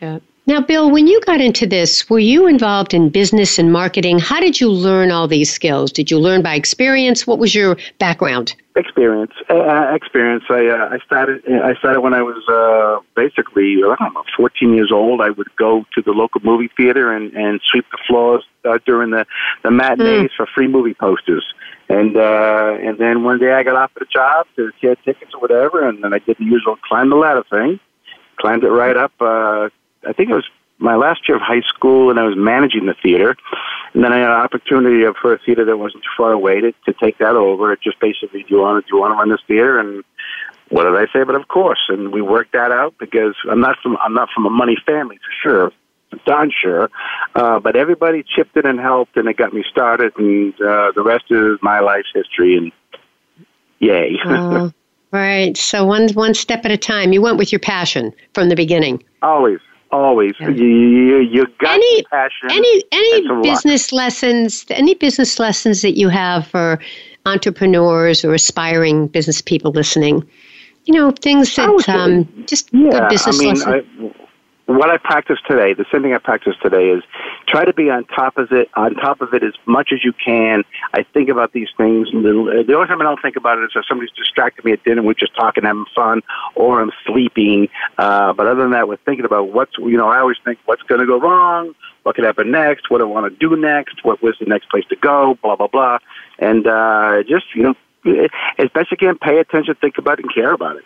Yeah. 0.00 0.20
Now, 0.46 0.60
Bill, 0.60 0.90
when 0.90 1.06
you 1.06 1.20
got 1.26 1.40
into 1.40 1.66
this, 1.66 2.08
were 2.08 2.18
you 2.18 2.46
involved 2.46 2.94
in 2.94 3.10
business 3.10 3.58
and 3.58 3.72
marketing? 3.72 4.18
How 4.18 4.40
did 4.40 4.58
you 4.58 4.70
learn 4.70 5.10
all 5.10 5.28
these 5.28 5.52
skills? 5.52 5.92
Did 5.92 6.10
you 6.10 6.18
learn 6.18 6.42
by 6.42 6.54
experience? 6.54 7.26
What 7.26 7.38
was 7.38 7.54
your 7.54 7.76
background? 7.98 8.54
Experience, 8.74 9.32
uh, 9.50 9.58
uh 9.58 9.94
experience. 9.94 10.44
I 10.48 10.66
uh, 10.68 10.88
I 10.92 10.98
started 11.04 11.42
I 11.46 11.74
started 11.74 12.00
when 12.00 12.14
I 12.14 12.22
was 12.22 12.42
uh, 12.48 13.04
basically 13.14 13.76
I 13.84 13.94
don't 13.98 14.14
know 14.14 14.24
14 14.36 14.72
years 14.72 14.90
old. 14.90 15.20
I 15.20 15.28
would 15.30 15.54
go 15.56 15.84
to 15.94 16.02
the 16.02 16.12
local 16.12 16.40
movie 16.42 16.70
theater 16.76 17.12
and 17.12 17.32
and 17.34 17.60
sweep 17.70 17.84
the 17.90 17.98
floors 18.06 18.44
uh, 18.64 18.78
during 18.86 19.10
the 19.10 19.26
the 19.62 19.70
matinees 19.70 20.30
mm. 20.30 20.36
for 20.36 20.46
free 20.46 20.68
movie 20.68 20.94
posters. 20.94 21.44
And 21.88 22.16
uh, 22.16 22.76
and 22.80 22.96
then 22.98 23.24
one 23.24 23.38
day 23.38 23.52
I 23.52 23.64
got 23.64 23.76
offered 23.76 24.02
a 24.02 24.06
job 24.06 24.46
to 24.56 24.70
get 24.80 25.02
tickets 25.04 25.32
or 25.34 25.40
whatever, 25.40 25.86
and 25.86 26.02
then 26.02 26.14
I 26.14 26.18
did 26.20 26.38
the 26.38 26.44
usual 26.44 26.76
climb 26.88 27.10
the 27.10 27.16
ladder 27.16 27.44
thing 27.50 27.80
climbed 28.40 28.64
it 28.64 28.70
right 28.70 28.96
up. 28.96 29.12
Uh, 29.20 29.68
I 30.06 30.12
think 30.12 30.30
it 30.30 30.34
was 30.34 30.48
my 30.78 30.96
last 30.96 31.28
year 31.28 31.36
of 31.36 31.42
high 31.42 31.60
school, 31.60 32.10
and 32.10 32.18
I 32.18 32.24
was 32.24 32.36
managing 32.36 32.86
the 32.86 32.94
theater. 32.94 33.36
And 33.92 34.02
then 34.02 34.12
I 34.12 34.18
had 34.18 34.30
an 34.30 34.40
opportunity 34.40 35.04
for 35.20 35.34
a 35.34 35.38
theater 35.38 35.64
that 35.64 35.76
wasn't 35.76 36.04
too 36.04 36.10
far 36.16 36.32
away 36.32 36.60
to, 36.60 36.72
to 36.86 36.92
take 36.94 37.18
that 37.18 37.36
over. 37.36 37.72
It 37.72 37.80
just 37.82 38.00
basically, 38.00 38.42
do 38.42 38.54
you 38.54 38.60
want 38.60 38.84
to 38.84 38.88
do 38.88 38.96
you 38.96 39.00
want 39.00 39.12
to 39.12 39.16
run 39.16 39.30
this 39.30 39.40
theater? 39.46 39.78
And 39.78 40.04
what 40.70 40.84
did 40.84 40.96
I 40.96 41.12
say? 41.12 41.24
But 41.24 41.34
of 41.34 41.48
course, 41.48 41.80
and 41.88 42.12
we 42.12 42.22
worked 42.22 42.52
that 42.52 42.72
out 42.72 42.94
because 42.98 43.34
I'm 43.50 43.60
not 43.60 43.76
from 43.82 43.98
I'm 44.02 44.14
not 44.14 44.30
from 44.34 44.46
a 44.46 44.50
money 44.50 44.76
family 44.86 45.16
for 45.16 45.48
sure. 45.48 45.72
Darn 46.26 46.50
sure, 46.50 46.90
uh, 47.36 47.60
but 47.60 47.76
everybody 47.76 48.24
chipped 48.24 48.56
in 48.56 48.66
and 48.66 48.80
helped, 48.80 49.16
and 49.16 49.28
it 49.28 49.36
got 49.36 49.52
me 49.52 49.64
started, 49.70 50.12
and 50.16 50.52
uh, 50.60 50.90
the 50.92 51.04
rest 51.04 51.26
is 51.30 51.56
my 51.62 51.78
life's 51.78 52.08
history. 52.12 52.56
And 52.56 52.72
yay! 53.78 54.16
Uh, 54.24 54.70
right. 55.12 55.56
So 55.56 55.84
one 55.84 56.08
one 56.10 56.34
step 56.34 56.64
at 56.64 56.72
a 56.72 56.76
time. 56.76 57.12
You 57.12 57.22
went 57.22 57.38
with 57.38 57.52
your 57.52 57.60
passion 57.60 58.12
from 58.34 58.48
the 58.48 58.56
beginning. 58.56 59.04
Always, 59.22 59.60
Always, 59.92 60.34
yeah. 60.38 60.50
you, 60.50 60.66
you, 60.66 61.18
you 61.18 61.46
got 61.58 61.74
any, 61.74 62.02
passion. 62.04 62.48
Any 62.50 62.84
any 62.92 63.42
business 63.42 63.92
lessons? 63.92 64.64
Any 64.70 64.94
business 64.94 65.38
lessons 65.40 65.82
that 65.82 65.98
you 65.98 66.08
have 66.08 66.46
for 66.46 66.78
entrepreneurs 67.26 68.24
or 68.24 68.32
aspiring 68.32 69.08
business 69.08 69.42
people 69.42 69.72
listening? 69.72 70.28
You 70.84 70.94
know, 70.94 71.10
things 71.10 71.56
that 71.56 71.88
um, 71.88 72.44
just 72.46 72.70
yeah, 72.72 73.08
business 73.08 73.36
I 73.36 73.44
mean, 73.44 73.54
lessons. 73.54 73.84
I, 74.16 74.19
what 74.66 74.88
I 74.88 74.98
practice 74.98 75.38
today, 75.46 75.74
the 75.74 75.84
same 75.90 76.02
thing 76.02 76.14
I 76.14 76.18
practice 76.18 76.54
today 76.62 76.90
is 76.90 77.02
try 77.48 77.64
to 77.64 77.72
be 77.72 77.90
on 77.90 78.04
top 78.04 78.38
of 78.38 78.52
it, 78.52 78.70
on 78.74 78.94
top 78.94 79.20
of 79.20 79.34
it 79.34 79.42
as 79.42 79.54
much 79.66 79.90
as 79.92 80.04
you 80.04 80.12
can. 80.12 80.62
I 80.94 81.02
think 81.02 81.28
about 81.28 81.52
these 81.52 81.68
things. 81.76 82.08
The, 82.12 82.64
the 82.66 82.74
only 82.74 82.86
time 82.86 83.00
I 83.00 83.04
don't 83.04 83.20
think 83.20 83.36
about 83.36 83.58
it 83.58 83.64
is 83.64 83.70
if 83.74 83.84
somebody's 83.86 84.12
distracted 84.12 84.64
me 84.64 84.72
at 84.72 84.84
dinner, 84.84 85.02
we're 85.02 85.14
just 85.14 85.34
talking, 85.34 85.64
having 85.64 85.86
fun, 85.94 86.22
or 86.54 86.80
I'm 86.80 86.92
sleeping. 87.04 87.68
Uh, 87.98 88.32
but 88.32 88.46
other 88.46 88.62
than 88.62 88.70
that, 88.70 88.86
we're 88.86 88.96
thinking 88.98 89.24
about 89.24 89.48
what's, 89.52 89.76
you 89.78 89.96
know, 89.96 90.08
I 90.08 90.20
always 90.20 90.38
think 90.44 90.58
what's 90.66 90.82
going 90.82 91.00
to 91.00 91.06
go 91.06 91.18
wrong, 91.18 91.74
what 92.04 92.14
could 92.14 92.24
happen 92.24 92.50
next, 92.50 92.90
what 92.90 93.00
I 93.00 93.04
want 93.04 93.32
to 93.32 93.48
do 93.48 93.56
next, 93.56 94.04
what 94.04 94.22
was 94.22 94.36
the 94.38 94.46
next 94.46 94.70
place 94.70 94.84
to 94.90 94.96
go, 94.96 95.36
blah, 95.42 95.56
blah, 95.56 95.66
blah. 95.66 95.98
And, 96.38 96.66
uh, 96.66 97.22
just, 97.28 97.46
you 97.54 97.62
know, 97.64 98.28
as 98.58 98.70
best 98.70 98.90
you 98.90 98.96
can, 98.96 99.18
pay 99.18 99.38
attention, 99.38 99.74
think 99.80 99.98
about 99.98 100.18
it, 100.20 100.24
and 100.24 100.34
care 100.34 100.52
about 100.52 100.76
it. 100.76 100.84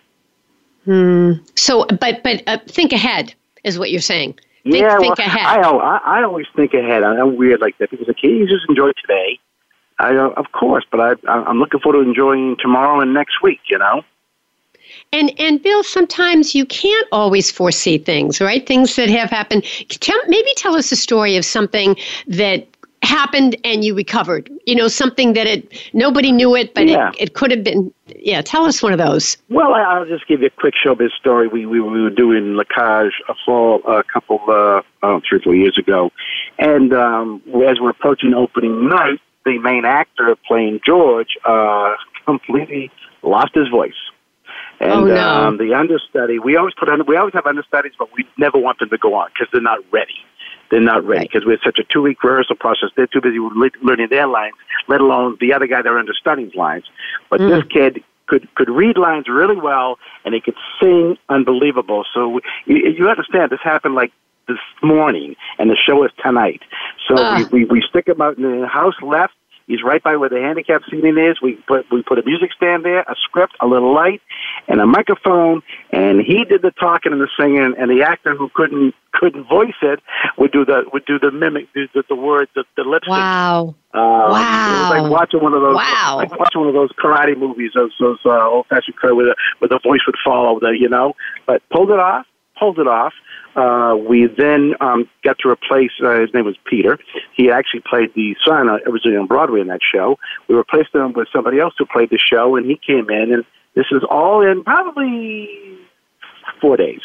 Hmm. 0.85 1.33
So, 1.55 1.85
but, 1.87 2.23
but 2.23 2.43
uh, 2.47 2.59
think 2.67 2.93
ahead 2.93 3.35
is 3.65 3.79
what 3.79 3.91
you're 3.91 4.01
saying. 4.01 4.39
Think, 4.65 4.77
yeah, 4.77 4.99
think 4.99 5.19
well, 5.19 5.27
ahead. 5.27 5.47
I, 5.47 5.69
I, 5.69 6.21
I 6.21 6.23
always 6.23 6.47
think 6.57 6.73
ahead. 6.73 7.03
I'm 7.03 7.37
weird 7.37 7.61
like 7.61 7.77
that. 7.79 7.91
because 7.91 8.07
say, 8.07 8.15
"Can 8.15 8.31
you 8.31 8.47
just 8.47 8.65
enjoy 8.69 8.93
today?" 9.01 9.39
I 9.99 10.17
uh, 10.17 10.31
of 10.31 10.53
course, 10.53 10.85
but 10.91 11.01
I, 11.01 11.15
I'm 11.29 11.59
looking 11.59 11.81
forward 11.81 12.03
to 12.03 12.09
enjoying 12.09 12.57
tomorrow 12.61 13.01
and 13.01 13.13
next 13.13 13.43
week. 13.43 13.61
You 13.71 13.79
know. 13.79 14.03
And 15.13 15.33
and 15.39 15.63
Bill, 15.63 15.83
sometimes 15.83 16.55
you 16.55 16.67
can't 16.67 17.07
always 17.13 17.51
foresee 17.51 17.99
things, 17.99 18.41
right? 18.41 18.67
Things 18.67 18.97
that 18.97 19.09
have 19.11 19.31
happened. 19.31 19.65
Tell, 19.89 20.19
maybe 20.29 20.49
tell 20.57 20.77
us 20.77 20.91
a 20.93 20.97
story 20.97 21.37
of 21.37 21.45
something 21.45 21.97
that 22.27 22.67
happened 23.05 23.57
and 23.65 23.85
you 23.85 23.95
recovered. 23.95 24.51
You 24.67 24.75
know, 24.75 24.89
something 24.89 25.35
that 25.35 25.47
it 25.47 25.91
nobody 25.93 26.33
knew 26.33 26.55
it, 26.57 26.75
but 26.75 26.87
Yeah. 26.89 27.11
it, 27.11 27.17
it 27.21 27.35
could 27.35 27.51
have 27.51 27.63
been. 27.65 27.93
Yeah, 28.07 28.43
tell 28.43 28.65
us 28.65 28.83
one 28.83 28.93
of 28.93 28.99
those. 28.99 29.37
Well, 29.49 29.75
I, 29.75 29.83
I'll 29.83 30.07
just 30.07 30.27
give 30.27 30.41
you 30.41 30.49
a 30.49 30.51
quick 30.51 30.75
showbiz 30.85 31.11
story. 31.13 31.49
We 31.49 31.67
we, 31.67 31.81
we 31.81 32.03
were 32.03 32.11
doing 32.11 32.55
La 32.55 32.65
Cage 32.65 33.13
aux 33.29 33.35
Folles 33.45 33.83
a 33.87 34.03
couple 34.13 34.41
uh, 34.49 34.83
oh, 35.03 35.21
three 35.29 35.39
or 35.39 35.43
four 35.43 35.55
years 35.55 35.77
ago, 35.79 36.11
and 36.59 36.93
um, 36.93 37.43
as 37.67 37.81
we're 37.81 37.91
approaching 37.91 38.35
opening 38.35 38.89
night, 38.89 39.21
the 39.45 39.59
main 39.59 39.85
actor 39.85 40.37
playing 40.47 40.81
George 40.85 41.37
uh, 41.45 41.95
completely 42.25 42.91
lost 43.23 43.55
his 43.55 43.69
voice. 43.69 43.93
And 44.81 44.91
Oh, 44.91 45.05
no. 45.05 45.29
um, 45.29 45.57
the 45.59 45.73
understudy, 45.73 46.39
we 46.41 46.57
always 46.57 46.75
put 46.75 46.89
under, 46.89 47.05
we 47.05 47.17
always 47.17 47.33
have 47.35 47.47
understudies, 47.47 47.93
but 47.99 48.13
we 48.13 48.27
never 48.37 48.59
want 48.59 48.81
them 48.81 48.91
to 48.91 48.99
go 48.99 49.15
on 49.15 49.29
because 49.33 49.47
they're 49.53 49.63
not 49.63 49.79
ready. 49.93 50.15
They're 50.71 50.81
not 50.81 51.05
ready 51.05 51.21
Right. 51.21 51.29
because 51.31 51.47
we're 51.47 51.59
such 51.65 51.79
a 51.79 51.85
two 51.85 52.03
week 52.03 52.23
rehearsal 52.23 52.57
process. 52.57 52.91
They're 52.97 53.07
too 53.07 53.21
busy 53.21 53.39
learning 53.83 54.09
their 54.11 54.27
lines, 54.27 54.55
let 54.89 55.01
alone 55.01 55.37
the 55.41 55.53
other 55.53 55.67
guy 55.67 55.83
they're 55.83 55.99
understudying's 55.99 56.55
lines. 56.55 56.85
But 57.31 57.41
Mm. 57.41 57.49
this 57.51 57.65
kid 57.65 58.03
could 58.27 58.49
could 58.55 58.71
read 58.71 58.97
lines 58.97 59.29
really 59.29 59.57
well, 59.57 59.99
and 60.25 60.35
he 60.35 60.41
could 60.41 60.57
sing 60.81 61.19
unbelievable. 61.29 62.05
So 62.15 62.41
you, 62.67 62.77
you 62.77 63.09
understand 63.09 63.51
this 63.51 63.61
happened 63.63 63.95
like 63.95 64.13
this 64.49 64.59
morning, 64.83 65.37
and 65.59 65.71
the 65.71 65.77
show 65.77 66.05
is 66.05 66.11
tonight. 66.23 66.63
So 67.07 67.15
Ah. 67.19 67.37
we, 67.37 67.45
we 67.45 67.65
we 67.67 67.81
stick 67.83 68.09
him 68.09 68.21
out 68.21 68.37
in 68.39 68.61
the 68.61 68.67
house 68.67 68.95
left. 69.03 69.35
He's 69.67 69.83
right 69.83 70.03
by 70.03 70.17
where 70.17 70.29
the 70.29 70.41
handicap 70.43 70.83
seating 70.91 71.17
is. 71.17 71.41
We 71.41 71.55
put 71.67 71.91
we 71.91 72.03
put 72.03 72.19
a 72.19 72.23
music 72.25 72.53
stand 72.53 72.85
there, 72.85 73.01
a 73.01 73.15
script, 73.23 73.55
a 73.61 73.67
little 73.67 73.93
light, 73.95 74.21
and 74.69 74.81
a 74.81 74.87
microphone. 74.87 75.63
And 75.91 76.21
he 76.21 76.45
did 76.45 76.63
the 76.63 76.71
talking 76.73 77.13
and 77.13 77.21
the 77.21 77.29
singing. 77.39 77.75
And 77.79 77.91
the 77.91 78.03
actor 78.03 78.35
who 78.35 78.49
couldn't 78.55 78.95
couldn't 79.13 79.49
voice 79.49 79.75
it 79.83 80.01
would 80.39 80.51
do 80.53 80.65
the 80.65 80.85
would 80.93 81.05
do 81.07 81.19
the 81.19 81.31
mimic, 81.31 81.73
do 81.73 81.87
the, 81.95 82.03
the 82.09 82.17
words, 82.17 82.51
the, 82.55 82.65
the 82.77 82.83
lip 82.83 83.03
sync. 83.05 83.13
Wow. 83.13 83.75
Um, 83.93 84.03
It 84.03 84.81
was 84.81 84.91
like 84.91 85.11
watching 85.11 85.43
one 85.43 85.55
of 85.55 85.63
those. 85.63 85.77
Wow. 85.77 86.15
Like 86.17 86.37
watching 86.39 86.61
one 86.61 86.69
of 86.69 86.75
those 86.75 86.93
karate 86.93 87.39
movies, 87.39 87.73
those 87.75 87.93
those 88.01 88.19
uh, 88.25 88.49
old 88.49 88.67
fashioned 88.67 88.97
karate 88.97 89.17
where 89.17 89.27
the, 89.27 89.37
where 89.59 89.69
the 89.69 89.81
voice 89.83 90.01
would 90.07 90.17
follow 90.25 90.59
the, 90.61 90.71
you 90.71 90.89
know. 90.89 91.15
But 91.47 91.63
pulled 91.71 91.91
it 91.91 91.99
off, 91.99 92.27
pulled 92.59 92.79
it 92.79 92.89
off. 92.89 93.13
Uh, 93.55 93.95
we 93.97 94.27
then 94.27 94.75
um, 94.81 95.09
got 95.23 95.39
to 95.39 95.49
replace. 95.49 95.93
Uh, 96.03 96.19
his 96.19 96.35
name 96.35 96.45
was 96.45 96.57
Peter. 96.65 96.99
He 97.37 97.53
actually 97.53 97.83
played 97.89 98.13
the 98.15 98.35
son 98.45 98.69
uh, 98.69 98.79
originally 98.85 99.17
on 99.17 99.29
Broadway 99.29 99.61
in 99.61 99.69
that 99.69 99.79
show. 99.95 100.19
We 100.49 100.57
replaced 100.57 100.93
him 100.93 101.13
with 101.13 101.29
somebody 101.33 101.61
else 101.61 101.75
who 101.79 101.87
played 101.87 102.11
the 102.11 102.19
show, 102.19 102.57
and 102.57 102.67
he 102.67 102.81
came 102.85 103.09
in. 103.11 103.33
And 103.33 103.45
this 103.75 103.87
is 103.91 104.03
all 104.09 104.41
in 104.43 104.63
probably 104.65 105.49
four 106.61 106.77
days. 106.77 107.01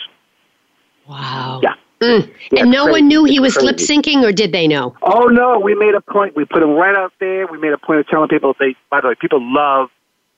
Wow. 1.07 1.59
Yeah. 1.63 1.73
Mm. 2.01 2.31
Yeah, 2.51 2.61
and 2.61 2.71
no 2.71 2.83
crazy. 2.85 2.91
one 3.01 3.07
knew 3.09 3.25
he 3.25 3.39
was 3.41 3.57
lip 3.57 3.75
syncing, 3.77 4.23
or 4.23 4.31
did 4.31 4.53
they 4.53 4.67
know? 4.67 4.95
Oh 5.01 5.25
no, 5.25 5.59
we 5.59 5.75
made 5.75 5.95
a 5.95 6.01
point. 6.01 6.33
We 6.35 6.45
put 6.45 6.63
him 6.63 6.69
right 6.71 6.95
out 6.95 7.11
there. 7.19 7.45
We 7.47 7.57
made 7.57 7.73
a 7.73 7.77
point 7.77 7.99
of 7.99 8.07
telling 8.07 8.29
people 8.29 8.55
they. 8.57 8.75
By 8.89 9.01
the 9.01 9.09
way, 9.09 9.15
people 9.19 9.39
love 9.41 9.89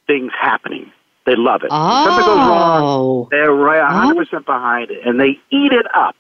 things 0.08 0.32
happening. 0.40 0.92
They 1.28 1.36
love 1.36 1.62
it. 1.62 1.68
If 1.68 1.72
something 1.72 2.26
goes 2.26 2.38
wrong, 2.38 2.82
Oh. 2.84 3.28
they're 3.30 3.54
right 3.54 3.82
100 3.84 4.16
percent 4.26 4.46
behind 4.48 4.90
it, 4.90 5.06
and 5.06 5.20
they 5.20 5.40
eat 5.52 5.72
it 5.72 5.86
up 5.94 6.16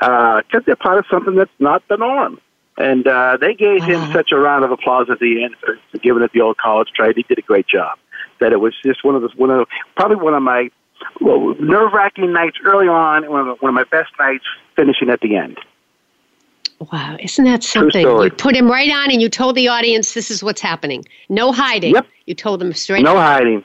because 0.00 0.62
they're 0.64 0.74
part 0.76 0.96
of 0.98 1.04
something 1.10 1.34
that's 1.34 1.50
not 1.58 1.82
the 1.88 1.96
norm. 1.98 2.40
And 2.78 3.06
uh, 3.06 3.36
they 3.38 3.52
gave 3.54 3.82
him 3.82 4.10
such 4.12 4.30
a 4.32 4.38
round 4.38 4.64
of 4.64 4.70
applause 4.70 5.08
at 5.10 5.18
the 5.18 5.42
end 5.44 5.56
for, 5.60 5.78
for 5.90 5.98
giving 5.98 6.22
it 6.22 6.30
the 6.32 6.40
old 6.40 6.56
college 6.56 6.88
trade. 6.94 7.16
He 7.16 7.24
did 7.24 7.38
a 7.38 7.42
great 7.42 7.66
job. 7.66 7.98
That 8.40 8.52
it 8.52 8.60
was 8.60 8.74
just 8.84 9.04
one 9.04 9.14
of 9.14 9.22
the 9.22 9.28
one 9.36 9.50
of 9.50 9.58
the, 9.60 9.66
probably 9.96 10.16
one 10.16 10.34
of 10.34 10.42
my 10.42 10.70
well, 11.20 11.54
nerve 11.60 11.92
wracking 11.92 12.32
nights 12.32 12.56
early 12.64 12.88
on, 12.88 13.24
and 13.24 13.32
one 13.32 13.48
of, 13.48 13.58
one 13.60 13.68
of 13.70 13.74
my 13.74 13.84
best 13.84 14.10
nights 14.18 14.44
finishing 14.76 15.10
at 15.10 15.20
the 15.20 15.36
end. 15.36 15.58
Wow, 16.92 17.16
isn't 17.20 17.44
that 17.44 17.64
something? 17.64 18.06
You 18.06 18.30
put 18.30 18.54
him 18.54 18.70
right 18.70 18.90
on 18.90 19.10
and 19.10 19.20
you 19.20 19.28
told 19.28 19.56
the 19.56 19.66
audience 19.66 20.14
this 20.14 20.30
is 20.30 20.44
what's 20.44 20.60
happening. 20.60 21.04
No 21.28 21.50
hiding. 21.50 21.94
Yep. 21.94 22.06
You 22.26 22.34
told 22.36 22.60
them 22.60 22.72
straight 22.72 23.02
No 23.02 23.16
hiding. 23.16 23.64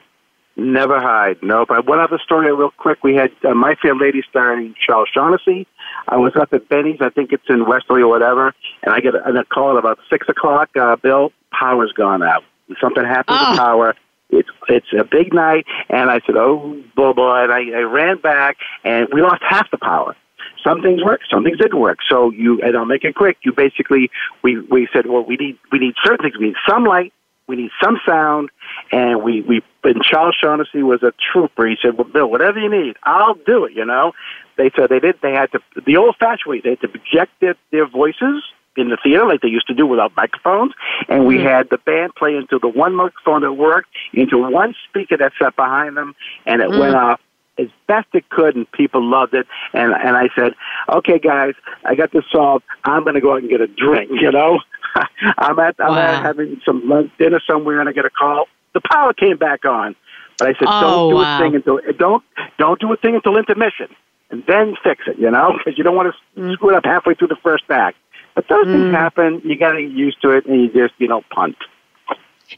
Never 0.56 1.00
hide. 1.00 1.38
Nope. 1.42 1.70
I 1.72 1.80
one 1.80 2.00
other 2.00 2.20
story 2.24 2.52
real 2.54 2.72
quick. 2.72 3.04
We 3.04 3.16
had 3.16 3.32
uh, 3.44 3.54
My 3.54 3.76
Fair 3.82 3.96
Lady 3.96 4.22
starring 4.28 4.76
Charles 4.84 5.10
Shaughnessy. 5.12 5.68
I 6.08 6.18
was 6.18 6.36
up 6.36 6.54
at 6.54 6.70
Benny's. 6.70 7.02
I 7.02 7.10
think 7.10 7.32
it's 7.34 7.44
in 7.50 7.68
Westerly 7.68 8.02
or 8.02 8.08
whatever. 8.08 8.54
And 8.84 8.94
I 8.94 9.00
get 9.00 9.16
a, 9.16 9.24
a 9.28 9.46
call 9.46 9.72
at 9.72 9.78
about 9.78 10.00
6 10.10 10.30
o'clock. 10.30 10.70
Uh, 10.76 10.96
Bill, 10.96 11.32
power's 11.52 11.92
gone 11.92 12.22
out. 12.24 12.44
Something 12.80 13.04
happened 13.04 13.38
Oh. 13.40 13.52
to 13.56 13.62
power. 13.62 13.96
It's 14.40 14.50
it's 14.70 14.88
a 14.98 15.04
big 15.04 15.34
night, 15.34 15.66
and 15.90 16.10
I 16.10 16.20
said, 16.26 16.36
"Oh, 16.36 16.82
boy, 16.96 17.14
boy!" 17.14 17.44
And 17.44 17.52
I, 17.52 17.80
I 17.80 17.82
ran 17.82 18.18
back, 18.18 18.58
and 18.84 19.08
we 19.12 19.22
lost 19.22 19.42
half 19.48 19.70
the 19.72 19.78
power. 19.78 20.16
Some 20.64 20.82
things 20.82 21.04
worked, 21.04 21.26
some 21.30 21.44
things 21.44 21.58
didn't 21.58 21.80
work. 21.80 22.00
So 22.10 22.32
you, 22.32 22.62
and 22.62 22.76
I'll 22.78 22.86
make 22.86 23.04
it 23.04 23.16
quick. 23.16 23.38
You 23.44 23.54
basically, 23.54 24.10
we 24.44 24.60
we 24.60 24.88
said, 24.94 25.06
well, 25.08 25.24
we 25.24 25.36
need 25.36 25.58
we 25.72 25.80
need 25.80 25.96
certain 26.04 26.24
things. 26.24 26.38
We 26.38 26.48
need 26.48 26.56
some 26.68 26.86
light, 26.86 27.14
we 27.48 27.56
need 27.58 27.72
some 27.84 28.00
sound, 28.08 28.50
and 28.92 29.24
we 29.24 29.42
we. 29.42 29.62
And 29.84 30.02
Charles 30.02 30.36
Shaughnessy 30.42 30.82
was 30.82 31.04
a 31.04 31.12
trooper. 31.32 31.68
He 31.68 31.76
said, 31.82 31.98
well, 31.98 32.08
Bill, 32.08 32.30
whatever 32.30 32.58
you 32.58 32.70
need, 32.70 32.96
I'll 33.04 33.36
do 33.36 33.66
it. 33.66 33.74
You 33.74 33.86
know, 33.86 34.14
they 34.58 34.72
said 34.78 34.90
they 34.90 35.00
did. 35.00 35.16
They 35.22 35.34
had 35.34 35.52
to 35.52 35.60
the 35.86 35.98
old-fashioned 35.98 36.48
way. 36.50 36.62
They 36.64 36.72
had 36.72 36.82
to 36.82 36.88
project 36.88 37.32
their, 37.42 37.56
their 37.72 37.86
voices 37.86 38.44
in 38.76 38.90
the 38.90 38.98
theater 39.04 39.26
like 39.26 39.42
they 39.42 39.50
used 39.50 39.68
to 39.68 39.74
do 39.74 39.86
without 39.86 40.16
microphones. 40.16 40.74
And 41.08 41.26
we 41.26 41.38
hmm. 41.38 41.46
had 41.46 41.70
the 41.70 41.78
band 41.78 42.16
play 42.16 42.36
into 42.36 42.60
the 42.60 42.68
one 42.68 42.96
microphone 42.96 43.42
that 43.42 43.54
worked, 43.54 43.90
into 44.14 44.38
one 44.38 44.76
speaker 44.90 45.18
that 45.18 45.34
sat 45.42 45.56
behind 45.56 45.98
them, 45.98 46.16
and 46.46 46.62
it 46.62 46.70
went 46.70 46.94
hmm. 46.94 47.00
off 47.00 47.22
as 47.58 47.68
best 47.88 48.08
it 48.14 48.28
could, 48.30 48.56
and 48.56 48.72
people 48.72 49.04
loved 49.04 49.34
it. 49.34 49.48
And 49.74 49.94
and 49.94 50.18
I 50.18 50.30
said, 50.36 50.54
okay, 50.90 51.20
guys, 51.20 51.54
I 51.86 51.96
got 51.96 52.12
this 52.12 52.24
solved. 52.32 52.66
I'm 52.84 53.04
going 53.04 53.16
to 53.16 53.22
go 53.22 53.34
out 53.34 53.42
and 53.42 53.50
get 53.50 53.62
a 53.62 53.68
drink. 53.68 54.12
You 54.24 54.32
know, 54.32 54.60
I'm 55.38 55.60
at 55.60 55.76
I'm 55.80 55.90
Wow. 55.90 55.98
at 55.98 56.24
having 56.24 56.62
some 56.66 56.88
lunch 56.88 57.12
dinner 57.18 57.42
somewhere, 57.46 57.80
and 57.80 57.90
I 57.90 57.92
get 57.92 58.06
a 58.06 58.10
call. 58.10 58.48
The 58.74 58.82
power 58.82 59.14
came 59.14 59.38
back 59.38 59.66
on, 59.66 59.96
but 60.38 60.48
I 60.48 60.54
said, 60.54 60.68
Oh, 60.68 60.82
don't 60.82 61.10
do 61.10 61.16
wow. 61.18 61.36
a 61.36 61.40
thing 61.42 61.56
until 61.56 61.80
don't 61.98 62.24
don't 62.58 62.80
do 62.80 62.94
a 62.94 62.98
thing 62.98 63.16
until 63.16 63.38
intermission, 63.38 63.88
and 64.30 64.44
then 64.48 64.76
fix 64.82 65.04
it. 65.08 65.20
You 65.20 65.30
know, 65.30 65.58
because 65.58 65.78
you 65.78 65.84
don't 65.84 65.96
want 65.96 66.14
to 66.14 66.42
hmm. 66.42 66.54
screw 66.54 66.70
it 66.70 66.76
up 66.76 66.86
halfway 66.86 67.16
through 67.16 67.30
the 67.30 67.42
first 67.44 67.66
act. 67.70 67.98
But 68.36 68.48
those 68.48 68.66
things 68.66 68.92
happen. 68.92 69.42
You 69.44 69.58
got 69.58 69.74
to 69.74 69.82
get 69.82 69.92
used 69.92 70.22
to 70.24 70.32
it, 70.32 70.46
and 70.46 70.62
you 70.62 70.72
just 70.72 70.94
you 70.98 71.08
know 71.08 71.22
punt. 71.30 71.56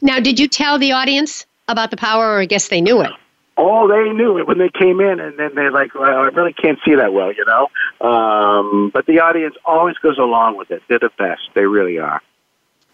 Now, 0.02 0.20
did 0.20 0.38
you 0.38 0.48
tell 0.48 0.78
the 0.78 0.92
audience 0.92 1.46
about 1.68 1.90
the 1.90 1.96
power, 1.96 2.34
or 2.34 2.40
I 2.40 2.46
guess 2.46 2.68
they 2.68 2.80
knew 2.80 3.00
it? 3.02 3.10
Oh, 3.58 3.88
they 3.88 4.12
knew 4.12 4.38
it 4.38 4.46
when 4.46 4.58
they 4.58 4.68
came 4.68 5.00
in, 5.00 5.18
and 5.18 5.38
then 5.38 5.54
they're 5.54 5.70
like, 5.70 5.94
well, 5.94 6.04
"I 6.04 6.26
really 6.28 6.52
can't 6.52 6.78
see 6.84 6.94
that 6.94 7.12
well," 7.12 7.32
you 7.32 7.44
know. 7.46 7.68
Um, 8.06 8.90
but 8.92 9.06
the 9.06 9.20
audience 9.20 9.54
always 9.64 9.96
goes 9.98 10.18
along 10.18 10.56
with 10.56 10.70
it. 10.70 10.82
They're 10.88 10.98
the 10.98 11.10
best. 11.18 11.42
They 11.54 11.64
really 11.64 11.98
are. 11.98 12.20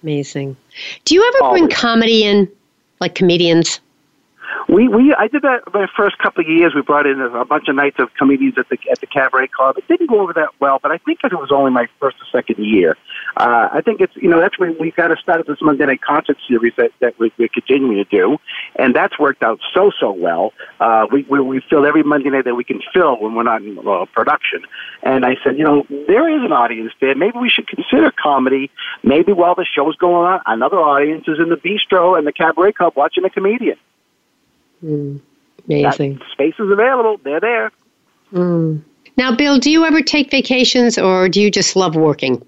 Amazing. 0.03 0.57
Do 1.05 1.15
you 1.15 1.33
ever 1.35 1.51
bring 1.51 1.69
comedy 1.69 2.25
in, 2.25 2.49
like 3.01 3.15
comedians? 3.15 3.81
We 4.69 4.89
we 4.89 5.15
I 5.15 5.29
did 5.29 5.43
that 5.43 5.63
my 5.73 5.87
first 5.97 6.19
couple 6.19 6.43
of 6.43 6.49
years. 6.49 6.75
We 6.75 6.83
brought 6.83 7.07
in 7.07 7.21
a, 7.21 7.45
bunch 7.45 7.69
of 7.69 7.75
nights 7.75 7.97
of 7.99 8.13
comedians 8.15 8.57
at 8.59 8.69
the 8.69 8.79
at 8.91 9.01
the 9.01 9.07
cabaret 9.07 9.49
club. 9.49 9.77
It 9.77 9.89
didn't 9.89 10.09
go 10.09 10.21
over 10.21 10.33
that 10.35 10.51
well, 10.61 10.79
but 10.83 10.93
I 10.93 10.99
think 10.99 11.19
because 11.19 11.33
it 11.33 11.41
was 11.41 11.51
only 11.53 11.71
my 11.71 11.89
first 12.01 12.17
or 12.21 12.27
second 12.31 12.65
year, 12.65 12.97
uh, 13.37 13.69
I 13.73 13.81
think 13.81 14.01
it's 14.01 14.15
you 14.17 14.29
know 14.29 14.41
that's 14.41 14.59
when 14.59 14.77
we 14.79 14.91
kind 14.91 15.13
of 15.13 15.19
started 15.19 15.47
this 15.47 15.59
Monday 15.61 15.87
night 15.87 16.01
concert 16.01 16.39
series 16.49 16.73
that 16.77 16.93
that 17.01 17.19
we, 17.19 17.33
we're 17.39 17.49
continuing 17.49 17.97
to 17.97 18.05
do, 18.05 18.39
and 18.77 18.95
that's 18.95 19.19
worked 19.19 19.43
out 19.43 19.61
so 19.75 19.91
so 19.99 20.13
well. 20.13 20.53
Uh, 20.81 21.07
we, 21.11 21.25
we 21.29 21.41
we 21.41 21.61
fill 21.69 21.85
every 21.85 22.03
Monday 22.03 22.31
night 22.31 22.45
that 22.45 22.55
we 22.55 22.65
can 22.65 22.81
fill 22.93 23.21
when 23.21 23.35
we're 23.35 23.43
not 23.43 23.63
in 23.63 23.79
uh, 23.79 24.05
production. 24.13 24.63
And 25.03 25.25
I 25.25 25.37
said, 25.43 25.59
you 25.59 25.65
know, 25.65 25.85
there 25.89 26.29
is 26.29 26.45
an 26.45 26.53
audience 26.53 26.93
there. 27.01 27.15
Maybe 27.15 27.39
we 27.39 27.51
should 27.51 27.67
consider 27.67 28.13
comedy. 28.13 28.71
Maybe 29.03 29.33
while 29.33 29.55
the 29.55 29.65
show's 29.65 29.97
going 29.97 30.27
on, 30.27 30.41
another 30.47 30.79
audience 30.79 31.25
is 31.27 31.39
in 31.39 31.49
the 31.49 31.57
bistro 31.57 32.17
and 32.17 32.27
the 32.27 32.33
cabaret 32.33 32.73
club 32.73 32.95
watching 32.97 33.25
a 33.25 33.31
comedian. 33.31 33.77
Amazing. 34.83 36.15
That 36.15 36.25
space 36.33 36.55
is 36.59 36.71
available. 36.71 37.19
They're 37.23 37.41
there. 37.41 37.73
Mm. 38.33 38.83
Now, 39.17 39.37
Bill, 39.37 39.59
do 39.59 39.71
you 39.71 39.85
ever 39.85 40.03
take 40.03 40.31
vacations 40.31 40.99
or 40.99 41.29
do 41.29 41.41
you 41.41 41.51
just 41.51 41.77
love 41.77 41.95
working? 41.97 42.45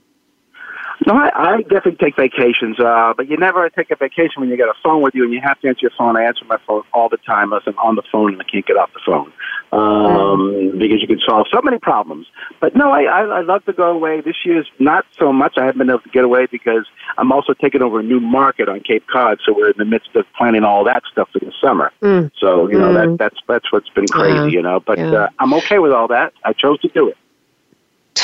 No, 1.06 1.14
I, 1.14 1.30
I 1.34 1.62
definitely 1.62 1.96
take 1.96 2.16
vacations, 2.16 2.80
uh, 2.80 3.12
but 3.16 3.28
you 3.28 3.37
never 3.37 3.68
take 3.68 3.90
a 3.90 3.96
vacation 3.96 4.40
when 4.40 4.49
you 4.49 4.56
got 4.56 4.68
a 4.68 4.78
phone 4.82 5.02
with 5.02 5.14
you 5.14 5.25
and 5.25 5.32
you 5.32 5.40
have 5.42 5.61
to 5.61 5.68
answer 5.68 5.80
your 5.82 5.90
phone. 5.99 6.16
I 6.16 6.25
answer 6.25 6.44
my 6.46 6.58
phone 6.66 6.82
all 6.92 7.08
the 7.08 7.18
time 7.18 7.52
unless 7.52 7.64
I'm 7.66 7.78
on 7.78 7.96
the 7.96 8.02
phone 8.11 8.32
and 8.32 8.40
I 8.40 8.44
can't 8.44 8.66
get 8.66 8.76
off 8.76 8.90
the 8.94 9.00
phone 9.04 9.32
um, 9.73 10.78
because 10.78 11.00
you 11.00 11.06
can 11.06 11.20
solve 11.26 11.46
so 11.52 11.61
many 11.62 11.78
problems. 11.78 12.26
But 12.61 12.76
no, 12.76 12.90
I, 12.90 13.02
I, 13.02 13.23
I 13.23 13.40
love 13.42 13.64
to 13.66 13.73
go 13.73 13.90
away. 13.90 14.20
This 14.20 14.37
year's 14.44 14.70
not 14.78 15.04
so 15.18 15.32
much. 15.32 15.54
I 15.58 15.64
haven't 15.64 15.78
been 15.78 15.90
able 15.90 16.00
to 16.00 16.08
get 16.11 16.25
away 16.25 16.46
because 16.46 16.87
I'm 17.18 17.32
also 17.32 17.54
taking 17.54 17.82
over 17.82 18.00
a 18.00 18.02
new 18.02 18.20
market 18.20 18.68
on 18.68 18.80
Cape 18.80 19.06
Cod, 19.12 19.40
so 19.44 19.52
we're 19.52 19.70
in 19.70 19.78
the 19.78 19.84
midst 19.84 20.14
of 20.14 20.25
planning 20.37 20.64
all 20.64 20.84
that 20.84 21.02
stuff 21.11 21.28
for 21.32 21.40
the 21.40 21.52
summer. 21.61 21.92
Mm. 22.00 22.30
So 22.38 22.68
you 22.68 22.78
know 22.78 22.90
mm. 22.90 23.18
that 23.18 23.18
that's 23.18 23.42
that's 23.46 23.73
what's 23.73 23.88
been 23.90 24.06
crazy, 24.06 24.38
uh, 24.38 24.46
you 24.46 24.62
know. 24.62 24.80
But 24.80 24.99
yeah. 24.99 25.12
uh, 25.12 25.28
I'm 25.38 25.52
okay 25.54 25.78
with 25.78 25.92
all 25.92 26.08
that. 26.08 26.32
I 26.44 26.52
chose 26.52 26.80
to 26.80 26.88
do 26.88 27.08
it. 27.08 27.16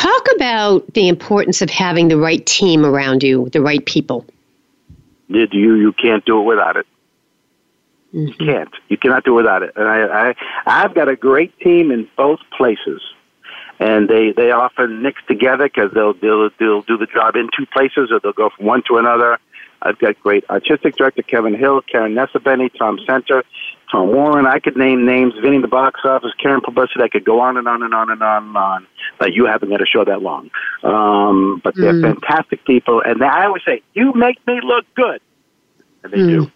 Talk 0.00 0.28
about 0.34 0.94
the 0.94 1.08
importance 1.08 1.60
of 1.60 1.68
having 1.68 2.08
the 2.08 2.16
right 2.16 2.44
team 2.46 2.86
around 2.86 3.22
you, 3.22 3.50
the 3.50 3.60
right 3.60 3.84
people. 3.84 4.24
Did 5.30 5.52
You 5.52 5.74
you 5.74 5.92
can't 5.92 6.24
do 6.24 6.40
it 6.40 6.44
without 6.44 6.78
it. 6.78 6.86
Mm-hmm. 8.14 8.28
You 8.28 8.34
can't. 8.34 8.74
You 8.88 8.96
cannot 8.96 9.24
do 9.24 9.32
it 9.32 9.42
without 9.42 9.62
it. 9.62 9.72
And 9.76 9.86
I, 9.86 10.30
I 10.30 10.34
I've 10.64 10.94
got 10.94 11.10
a 11.10 11.16
great 11.16 11.52
team 11.60 11.90
in 11.90 12.08
both 12.16 12.40
places, 12.56 13.02
and 13.78 14.08
they 14.08 14.32
they 14.32 14.52
often 14.52 15.02
mix 15.02 15.20
together 15.28 15.64
because 15.64 15.92
they'll 15.92 16.14
they'll 16.14 16.48
they'll 16.58 16.80
do 16.80 16.96
the 16.96 17.06
job 17.06 17.36
in 17.36 17.50
two 17.54 17.66
places 17.66 18.10
or 18.10 18.20
they'll 18.20 18.32
go 18.32 18.48
from 18.56 18.64
one 18.64 18.82
to 18.88 18.96
another. 18.96 19.38
I've 19.82 19.98
got 19.98 20.20
great 20.20 20.44
artistic 20.50 20.96
director 20.96 21.22
Kevin 21.22 21.54
Hill, 21.54 21.80
Karen 21.82 22.14
Nessabenny, 22.14 22.70
Tom 22.76 22.98
Center, 23.06 23.44
Tom 23.90 24.08
Warren. 24.08 24.46
I 24.46 24.58
could 24.58 24.76
name 24.76 25.06
names, 25.06 25.34
Vinny 25.40 25.60
the 25.60 25.68
box 25.68 26.00
office, 26.04 26.32
Karen 26.38 26.60
Publicity. 26.60 27.02
I 27.02 27.08
could 27.08 27.24
go 27.24 27.40
on 27.40 27.56
and 27.56 27.66
on 27.66 27.82
and 27.82 27.94
on 27.94 28.10
and 28.10 28.22
on 28.22 28.46
and 28.48 28.56
on. 28.56 28.86
But 29.18 29.32
you 29.32 29.46
haven't 29.46 29.70
got 29.70 29.80
a 29.80 29.86
show 29.86 30.04
that 30.04 30.22
long. 30.22 30.50
Um, 30.82 31.60
but 31.64 31.74
they're 31.76 31.92
mm. 31.92 32.02
fantastic 32.02 32.64
people, 32.64 33.02
and 33.04 33.22
I 33.22 33.46
always 33.46 33.62
say, 33.64 33.82
"You 33.94 34.12
make 34.14 34.44
me 34.46 34.60
look 34.62 34.86
good," 34.94 35.20
and 36.02 36.12
they 36.12 36.18
mm. 36.18 36.28
do. 36.28 36.52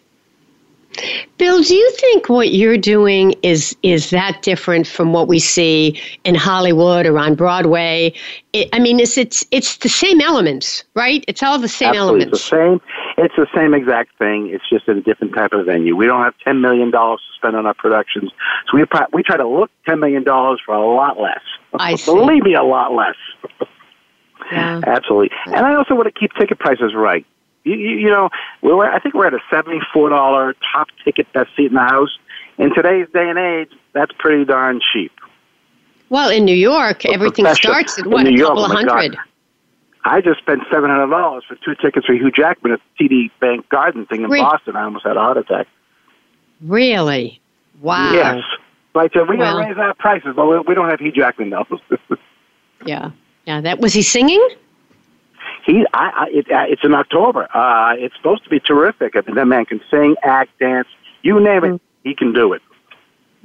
Bill, 1.39 1.63
do 1.63 1.75
you 1.75 1.91
think 1.93 2.29
what 2.29 2.53
you're 2.53 2.79
doing 2.79 3.35
is 3.43 3.77
is 3.83 4.11
that 4.11 4.43
different 4.43 4.87
from 4.87 5.13
what 5.13 5.27
we 5.27 5.39
see 5.39 6.01
in 6.25 6.35
Hollywood 6.35 7.07
or 7.07 7.19
on 7.19 7.35
Broadway? 7.35 8.13
It, 8.53 8.69
I 8.73 8.79
mean, 8.79 9.01
it's 9.01 9.19
it's 9.19 9.45
it's 9.51 9.79
the 9.79 9.89
same 9.89 10.21
elements, 10.21 10.85
right? 10.95 11.25
It's 11.27 11.43
all 11.43 11.59
the 11.59 11.69
same 11.69 11.91
Absolutely. 11.91 12.23
elements. 12.23 12.41
It's 12.41 12.51
the 12.51 12.57
same. 12.57 12.81
It's 13.17 13.35
the 13.37 13.47
same 13.55 13.75
exact 13.75 14.19
thing. 14.19 14.49
It's 14.49 14.69
just 14.69 14.89
in 14.89 14.99
a 14.99 15.01
different 15.01 15.35
type 15.35 15.53
of 15.53 15.67
venue. 15.67 15.95
We 15.95 16.07
don't 16.07 16.23
have 16.23 16.35
ten 16.45 16.61
million 16.61 16.91
dollars 16.91 17.21
to 17.21 17.37
spend 17.37 17.57
on 17.57 17.67
our 17.67 17.75
productions, 17.75 18.31
so 18.71 18.77
we 18.77 18.85
we 19.13 19.23
try 19.23 19.37
to 19.37 19.47
look 19.47 19.71
ten 19.87 20.01
million 20.01 20.25
dollars 20.25 20.61
for 20.65 20.75
a 20.75 20.85
lot 20.85 21.21
less. 21.21 21.43
I 21.75 21.95
see. 21.97 22.13
Believe 22.13 22.43
me, 22.43 22.55
a 22.55 22.63
lot 22.63 22.93
less. 22.93 23.17
Yeah. 24.53 24.81
Absolutely. 24.87 25.31
And 25.47 25.65
I 25.67 25.75
also 25.75 25.95
want 25.95 26.13
to 26.13 26.19
keep 26.19 26.33
ticket 26.35 26.59
prices 26.59 26.95
right. 26.95 27.25
You, 27.65 27.75
you, 27.75 27.97
you 27.97 28.11
know, 28.11 28.29
we're, 28.63 28.91
I 28.91 28.99
think 28.99 29.15
we're 29.15 29.27
at 29.27 29.35
a 29.35 29.41
$74 29.51 30.55
top 30.73 30.89
ticket 31.05 31.33
best 31.33 31.51
seat 31.57 31.67
in 31.67 31.75
the 31.75 31.81
house. 31.81 32.11
In 32.59 32.75
today's 32.75 33.09
day 33.13 33.29
and 33.29 33.39
age, 33.39 33.71
that's 33.95 34.13
pretty 34.19 34.45
darn 34.45 34.81
cheap. 34.93 35.13
Well, 36.11 36.31
in 36.31 36.45
New 36.45 36.55
York, 36.55 37.07
everything 37.07 37.47
starts 37.55 37.99
at 37.99 38.07
what, 38.07 38.27
a 38.27 38.37
couple 38.37 38.61
oh 38.61 38.65
of 38.67 38.71
hundred? 38.71 39.17
God. 39.17 39.25
I 40.05 40.21
just 40.21 40.41
spent 40.41 40.63
seven 40.71 40.91
hundred 40.91 41.11
dollars 41.11 41.45
for 41.49 41.57
two 41.57 41.75
tickets 41.75 42.07
for 42.07 42.15
Hugh 42.15 42.31
Jackman 42.31 42.73
at 42.73 42.81
the 42.99 43.09
TD 43.09 43.31
Bank 43.41 43.69
Garden 43.69 44.07
thing 44.07 44.23
in 44.23 44.31
Re- 44.31 44.41
Boston. 44.41 44.77
I 44.77 44.85
almost 44.85 45.07
had 45.07 45.17
a 45.17 45.21
heart 45.21 45.39
attack. 45.39 45.67
Really? 46.61 47.41
Wow. 47.81 48.13
Yes. 48.13 48.43
But 48.93 49.17
uh, 49.17 49.25
we 49.29 49.37
well, 49.37 49.59
gotta 49.59 49.69
raise 49.69 49.79
our 49.79 49.95
prices, 49.95 50.35
but 50.37 50.69
we 50.69 50.75
don't 50.75 50.89
have 50.91 51.01
Hugh 51.01 51.13
Jackman 51.13 51.51
though. 51.51 51.67
yeah. 52.87 53.11
Yeah. 53.47 53.61
That 53.63 53.81
was 53.81 53.93
he 53.93 54.03
singing? 54.03 54.47
he, 55.65 55.87
I, 55.93 56.11
I 56.11 56.27
it, 56.31 56.51
uh, 56.51 56.65
it's 56.69 56.85
in 56.85 56.95
October. 56.95 57.49
Uh, 57.55 57.95
it's 57.97 58.15
supposed 58.17 58.45
to 58.45 58.51
be 58.51 58.61
terrific. 58.61 59.17
I 59.17 59.23
mean, 59.27 59.37
that 59.37 59.47
man 59.47 59.65
can 59.65 59.81
sing, 59.91 60.17
act, 60.23 60.59
dance, 60.59 60.89
you 61.23 61.41
name 61.41 61.65
it, 61.65 61.69
mm. 61.73 61.81
he 62.03 62.15
can 62.15 62.33
do 62.33 62.53
it. 62.53 62.63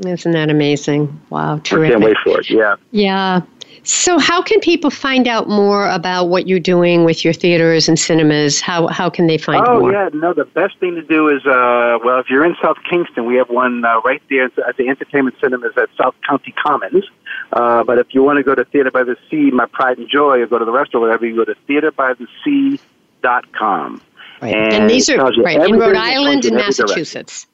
Isn't 0.05 0.31
that 0.31 0.49
amazing? 0.49 1.21
Wow, 1.29 1.59
terrific! 1.59 1.97
I 1.97 1.99
can't 1.99 2.03
wait 2.05 2.17
for 2.23 2.39
it. 2.39 2.49
Yeah. 2.49 2.75
Yeah. 2.91 3.41
So, 3.83 4.19
how 4.19 4.41
can 4.41 4.59
people 4.59 4.89
find 4.89 5.27
out 5.27 5.47
more 5.47 5.89
about 5.89 6.25
what 6.25 6.47
you're 6.47 6.59
doing 6.59 7.05
with 7.05 7.23
your 7.23 7.33
theaters 7.33 7.87
and 7.87 7.97
cinemas? 7.97 8.59
How 8.61 8.87
how 8.87 9.09
can 9.09 9.27
they 9.27 9.37
find 9.37 9.65
oh, 9.67 9.79
more? 9.79 9.89
Oh 9.89 10.03
yeah, 10.03 10.09
no. 10.13 10.33
The 10.33 10.45
best 10.45 10.77
thing 10.79 10.95
to 10.95 11.01
do 11.01 11.29
is, 11.29 11.45
uh, 11.45 11.97
well, 12.03 12.19
if 12.19 12.29
you're 12.29 12.45
in 12.45 12.55
South 12.61 12.77
Kingstown, 12.89 13.25
we 13.25 13.35
have 13.35 13.49
one 13.49 13.85
uh, 13.85 14.01
right 14.01 14.21
there 14.29 14.51
at 14.67 14.75
the 14.77 14.89
Entertainment 14.89 15.37
Cinemas 15.41 15.71
at 15.77 15.89
South 15.97 16.15
County 16.27 16.51
Commons. 16.51 17.05
Uh, 17.53 17.83
but 17.83 17.97
if 17.97 18.13
you 18.13 18.21
want 18.21 18.37
to 18.37 18.43
go 18.43 18.53
to 18.53 18.65
Theater 18.65 18.91
by 18.91 19.03
the 19.03 19.15
Sea, 19.29 19.49
my 19.51 19.65
pride 19.65 19.97
and 19.97 20.09
joy, 20.09 20.39
or 20.39 20.47
go 20.47 20.59
to 20.59 20.65
the 20.65 20.71
restaurant, 20.71 21.03
or 21.03 21.07
whatever, 21.07 21.25
you 21.25 21.35
go 21.35 21.45
to 21.45 21.55
theaterbythesea.com. 21.67 24.01
Right. 24.41 24.55
And, 24.55 24.73
and 24.73 24.89
these 24.89 25.09
are 25.09 25.17
right 25.17 25.67
in 25.67 25.79
Rhode 25.79 25.95
Island 25.95 26.45
and 26.45 26.55
Massachusetts. 26.55 27.47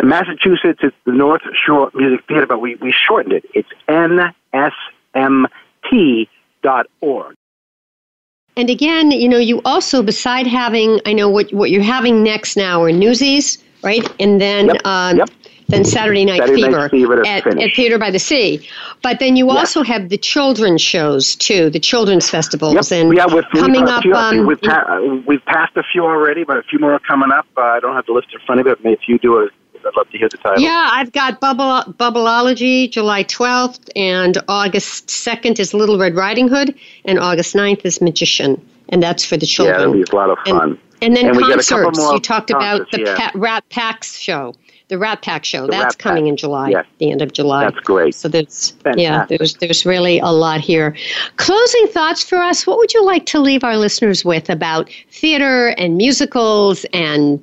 In 0.00 0.08
Massachusetts, 0.08 0.80
it's 0.82 0.96
the 1.04 1.12
North 1.12 1.42
Shore 1.64 1.90
Music 1.94 2.26
Theater, 2.26 2.46
but 2.46 2.60
we, 2.60 2.74
we 2.76 2.92
shortened 2.92 3.32
it. 3.32 3.44
It's 3.54 3.68
nsmt.org. 5.14 6.26
And 8.56 8.70
again, 8.70 9.10
you 9.10 9.28
know, 9.28 9.38
you 9.38 9.60
also, 9.64 10.02
beside 10.02 10.46
having, 10.46 11.00
I 11.06 11.12
know 11.12 11.28
what 11.28 11.52
what 11.52 11.70
you're 11.70 11.82
having 11.82 12.22
next 12.22 12.56
now 12.56 12.82
are 12.84 12.92
Newsies, 12.92 13.58
right? 13.82 14.08
And 14.20 14.40
then 14.40 14.66
yep. 14.66 14.86
Um, 14.86 15.16
yep 15.16 15.28
than 15.68 15.84
Saturday 15.84 16.24
Night 16.24 16.40
Saturday 16.40 16.62
Fever, 16.62 16.78
Night 16.78 16.90
Fever 16.90 17.26
at, 17.26 17.46
at, 17.46 17.74
Theater 17.74 17.98
by 17.98 18.10
the 18.10 18.18
Sea. 18.18 18.66
But 19.02 19.18
then 19.18 19.36
you 19.36 19.50
also 19.50 19.82
have 19.82 20.08
the 20.08 20.18
children's 20.18 20.82
shows 20.82 21.36
too, 21.36 21.70
the 21.70 21.80
children's 21.80 22.28
festivals, 22.28 22.90
yep. 22.90 23.00
and 23.00 23.16
yeah, 23.16 23.26
with, 23.26 23.46
coming 23.52 23.88
up. 23.88 24.04
Um, 24.04 24.46
we've, 24.46 24.60
pa- 24.60 25.00
we've 25.26 25.44
passed 25.44 25.76
a 25.76 25.82
few 25.92 26.04
already, 26.04 26.44
but 26.44 26.58
a 26.58 26.62
few 26.62 26.78
more 26.78 26.94
are 26.94 26.98
coming 26.98 27.30
up. 27.32 27.46
Uh, 27.56 27.62
I 27.62 27.80
don't 27.80 27.94
have 27.94 28.06
the 28.06 28.12
list 28.12 28.28
in 28.32 28.40
front 28.46 28.60
of 28.60 28.66
me, 28.66 28.72
but 28.72 28.92
if 28.92 29.00
you 29.08 29.18
do 29.18 29.40
it, 29.40 29.52
I'd 29.86 29.96
love 29.96 30.10
to 30.10 30.18
hear 30.18 30.28
the 30.28 30.36
title. 30.38 30.62
Yeah, 30.62 30.88
I've 30.92 31.12
got 31.12 31.40
Bubble 31.40 31.92
Bubbleology 31.92 32.90
July 32.90 33.24
12th, 33.24 33.90
and 33.96 34.38
August 34.48 35.08
2nd 35.08 35.58
is 35.58 35.74
Little 35.74 35.98
Red 35.98 36.14
Riding 36.14 36.48
Hood, 36.48 36.74
and 37.04 37.18
August 37.18 37.54
9th 37.54 37.84
is 37.84 38.00
Magician, 38.00 38.64
and 38.88 39.02
that's 39.02 39.24
for 39.24 39.36
the 39.36 39.46
children. 39.46 39.74
Yeah, 39.74 39.78
that'll 39.78 39.94
be 39.94 40.02
a 40.02 40.14
lot 40.14 40.30
of 40.30 40.38
fun. 40.46 40.70
And, 40.70 40.78
and 41.02 41.16
then 41.16 41.26
and 41.28 41.38
concerts. 41.38 41.98
You 41.98 42.20
talked 42.20 42.50
about 42.50 42.90
the 42.90 43.00
yeah. 43.00 43.30
Rat 43.34 43.68
Packs 43.68 44.16
show 44.16 44.54
the 44.88 44.98
Rat 44.98 45.22
Pack 45.22 45.44
show. 45.44 45.62
The 45.66 45.72
that's 45.72 45.94
Rat 45.94 45.98
coming 45.98 46.24
Pack. 46.24 46.28
in 46.30 46.36
July, 46.36 46.68
yes. 46.70 46.86
the 46.98 47.10
end 47.10 47.22
of 47.22 47.32
July. 47.32 47.64
That's 47.64 47.80
great. 47.80 48.14
So 48.14 48.28
there's 48.28 48.70
Fantastic. 48.70 49.02
yeah, 49.02 49.26
there's 49.26 49.54
there's 49.54 49.86
really 49.86 50.18
a 50.18 50.26
lot 50.26 50.60
here. 50.60 50.96
Closing 51.36 51.86
thoughts 51.88 52.22
for 52.22 52.38
us. 52.38 52.66
What 52.66 52.78
would 52.78 52.92
you 52.92 53.04
like 53.04 53.26
to 53.26 53.40
leave 53.40 53.64
our 53.64 53.76
listeners 53.76 54.24
with 54.24 54.50
about 54.50 54.90
theater 55.10 55.68
and 55.78 55.96
musicals 55.96 56.84
and 56.92 57.42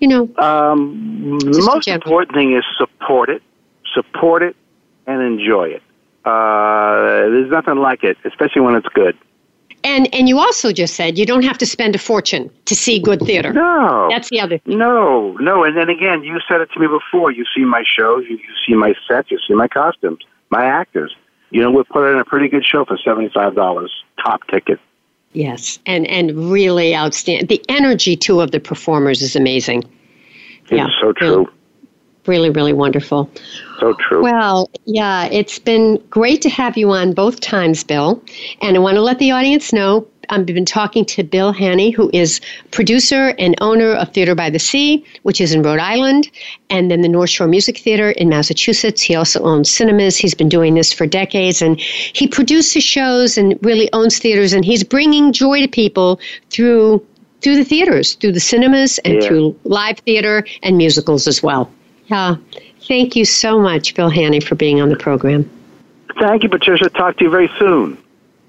you 0.00 0.08
know? 0.08 0.28
Um, 0.38 1.38
the 1.40 1.62
most 1.64 1.86
important 1.86 2.34
thing 2.34 2.56
is 2.56 2.64
support 2.76 3.30
it, 3.30 3.42
support 3.94 4.42
it, 4.42 4.56
and 5.06 5.22
enjoy 5.22 5.68
it. 5.68 5.82
Uh, 6.24 7.30
there's 7.30 7.50
nothing 7.50 7.76
like 7.76 8.04
it, 8.04 8.16
especially 8.24 8.62
when 8.62 8.74
it's 8.74 8.88
good. 8.88 9.16
And 9.82 10.12
and 10.14 10.28
you 10.28 10.38
also 10.38 10.72
just 10.72 10.94
said 10.94 11.16
you 11.16 11.24
don't 11.24 11.42
have 11.42 11.56
to 11.58 11.64
spend 11.64 11.94
a 11.94 11.98
fortune 11.98 12.50
to 12.66 12.74
see 12.74 12.98
good 12.98 13.20
theater. 13.20 13.52
No, 13.52 14.08
that's 14.10 14.28
the 14.28 14.38
other. 14.38 14.58
Thing. 14.58 14.76
No, 14.76 15.32
no. 15.40 15.64
And 15.64 15.74
then 15.74 15.88
again, 15.88 16.22
you 16.22 16.38
said 16.46 16.60
it 16.60 16.70
to 16.72 16.80
me 16.80 16.86
before. 16.86 17.32
You 17.32 17.46
see 17.54 17.64
my 17.64 17.82
shows, 17.96 18.24
you, 18.28 18.36
you 18.36 18.54
see 18.66 18.74
my 18.74 18.92
sets, 19.08 19.30
you 19.30 19.38
see 19.48 19.54
my 19.54 19.68
costumes, 19.68 20.18
my 20.50 20.64
actors. 20.64 21.16
You 21.50 21.62
know, 21.62 21.70
we 21.70 21.82
put 21.84 22.12
in 22.12 22.18
a 22.18 22.24
pretty 22.24 22.48
good 22.48 22.64
show 22.64 22.84
for 22.84 22.98
seventy 22.98 23.30
five 23.32 23.54
dollars, 23.54 23.90
top 24.22 24.46
ticket. 24.48 24.78
Yes, 25.32 25.78
and 25.86 26.06
and 26.08 26.50
really 26.50 26.94
outstanding. 26.94 27.46
The 27.46 27.64
energy 27.68 28.16
too 28.16 28.40
of 28.40 28.50
the 28.50 28.60
performers 28.60 29.22
is 29.22 29.36
amazing. 29.36 29.84
It's 30.62 30.72
yeah, 30.72 30.88
so 31.00 31.12
true. 31.12 31.28
Really, 31.28 31.50
really, 32.26 32.50
really 32.50 32.72
wonderful. 32.72 33.30
So 33.78 33.94
true. 33.94 34.22
Well, 34.22 34.70
yeah, 34.84 35.26
it's 35.26 35.58
been 35.58 36.02
great 36.10 36.42
to 36.42 36.50
have 36.50 36.76
you 36.76 36.90
on 36.90 37.12
both 37.12 37.40
times, 37.40 37.84
Bill. 37.84 38.22
And 38.60 38.76
I 38.76 38.80
want 38.80 38.96
to 38.96 39.02
let 39.02 39.18
the 39.18 39.30
audience 39.30 39.72
know 39.72 40.06
Um, 40.30 40.40
I've 40.40 40.46
been 40.46 40.64
talking 40.64 41.04
to 41.06 41.22
Bill 41.22 41.52
Hanney, 41.52 41.90
who 41.90 42.10
is 42.12 42.40
producer 42.70 43.34
and 43.38 43.54
owner 43.60 43.94
of 43.94 44.12
Theater 44.12 44.34
by 44.34 44.48
the 44.48 44.58
Sea, 44.58 45.04
which 45.22 45.40
is 45.40 45.52
in 45.52 45.62
Rhode 45.62 45.80
Island, 45.80 46.30
and 46.70 46.90
then 46.90 47.02
the 47.02 47.08
North 47.08 47.30
Shore 47.30 47.48
Music 47.48 47.78
Theater 47.78 48.12
in 48.12 48.28
Massachusetts. 48.28 49.02
He 49.02 49.14
also 49.14 49.42
owns 49.42 49.70
cinemas. 49.70 50.16
He's 50.16 50.34
been 50.34 50.48
doing 50.48 50.74
this 50.74 50.92
for 50.92 51.06
decades, 51.06 51.60
and 51.60 51.78
he 51.80 52.26
produces 52.26 52.82
shows 52.84 53.36
and 53.36 53.58
really 53.62 53.92
owns 53.92 54.18
theaters, 54.18 54.52
and 54.52 54.64
he's 54.64 54.84
bringing 54.84 55.32
joy 55.32 55.60
to 55.60 55.68
people 55.68 56.20
through 56.50 57.04
through 57.42 57.56
the 57.56 57.64
theaters, 57.64 58.14
through 58.16 58.32
the 58.32 58.40
cinemas, 58.40 58.98
and 58.98 59.14
yeah. 59.14 59.26
through 59.26 59.58
live 59.64 59.98
theater 60.00 60.46
and 60.62 60.76
musicals 60.76 61.26
as 61.26 61.42
well. 61.42 61.70
Yeah. 62.08 62.36
Thank 62.82 63.16
you 63.16 63.24
so 63.24 63.58
much, 63.58 63.94
Bill 63.94 64.10
Hanney, 64.10 64.40
for 64.40 64.56
being 64.56 64.80
on 64.80 64.90
the 64.90 64.96
program. 64.96 65.48
Thank 66.18 66.42
you, 66.42 66.50
Patricia. 66.50 66.90
Talk 66.90 67.16
to 67.16 67.24
you 67.24 67.30
very 67.30 67.50
soon. 67.58 67.96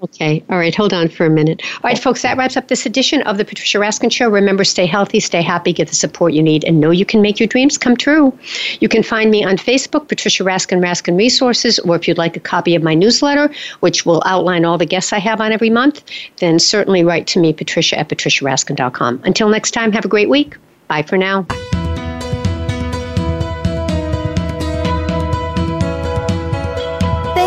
Okay. 0.02 0.42
All 0.50 0.58
right. 0.58 0.74
Hold 0.74 0.92
on 0.92 1.08
for 1.08 1.26
a 1.26 1.30
minute. 1.30 1.62
All 1.76 1.80
right, 1.84 1.98
folks, 1.98 2.22
that 2.22 2.36
wraps 2.36 2.56
up 2.56 2.66
this 2.66 2.86
edition 2.86 3.22
of 3.22 3.38
the 3.38 3.44
Patricia 3.44 3.78
Raskin 3.78 4.10
Show. 4.10 4.28
Remember, 4.28 4.64
stay 4.64 4.84
healthy, 4.84 5.20
stay 5.20 5.42
happy, 5.42 5.72
get 5.72 5.88
the 5.88 5.94
support 5.94 6.32
you 6.32 6.42
need, 6.42 6.64
and 6.64 6.80
know 6.80 6.90
you 6.90 7.06
can 7.06 7.22
make 7.22 7.38
your 7.38 7.46
dreams 7.46 7.78
come 7.78 7.96
true. 7.96 8.36
You 8.80 8.88
can 8.88 9.04
find 9.04 9.30
me 9.30 9.44
on 9.44 9.56
Facebook, 9.56 10.08
Patricia 10.08 10.42
Raskin 10.42 10.80
Raskin 10.80 11.16
Resources, 11.16 11.78
or 11.78 11.94
if 11.94 12.08
you'd 12.08 12.18
like 12.18 12.36
a 12.36 12.40
copy 12.40 12.74
of 12.74 12.82
my 12.82 12.94
newsletter, 12.94 13.54
which 13.78 14.04
will 14.04 14.22
outline 14.26 14.64
all 14.64 14.76
the 14.76 14.86
guests 14.86 15.12
I 15.12 15.18
have 15.18 15.40
on 15.40 15.52
every 15.52 15.70
month, 15.70 16.02
then 16.38 16.58
certainly 16.58 17.04
write 17.04 17.28
to 17.28 17.40
me, 17.40 17.52
Patricia 17.52 17.98
at 17.98 18.08
patriciaraskin.com. 18.08 19.20
Until 19.24 19.48
next 19.48 19.70
time, 19.70 19.92
have 19.92 20.04
a 20.04 20.08
great 20.08 20.28
week. 20.28 20.56
Bye 20.88 21.02
for 21.02 21.16
now. 21.16 21.46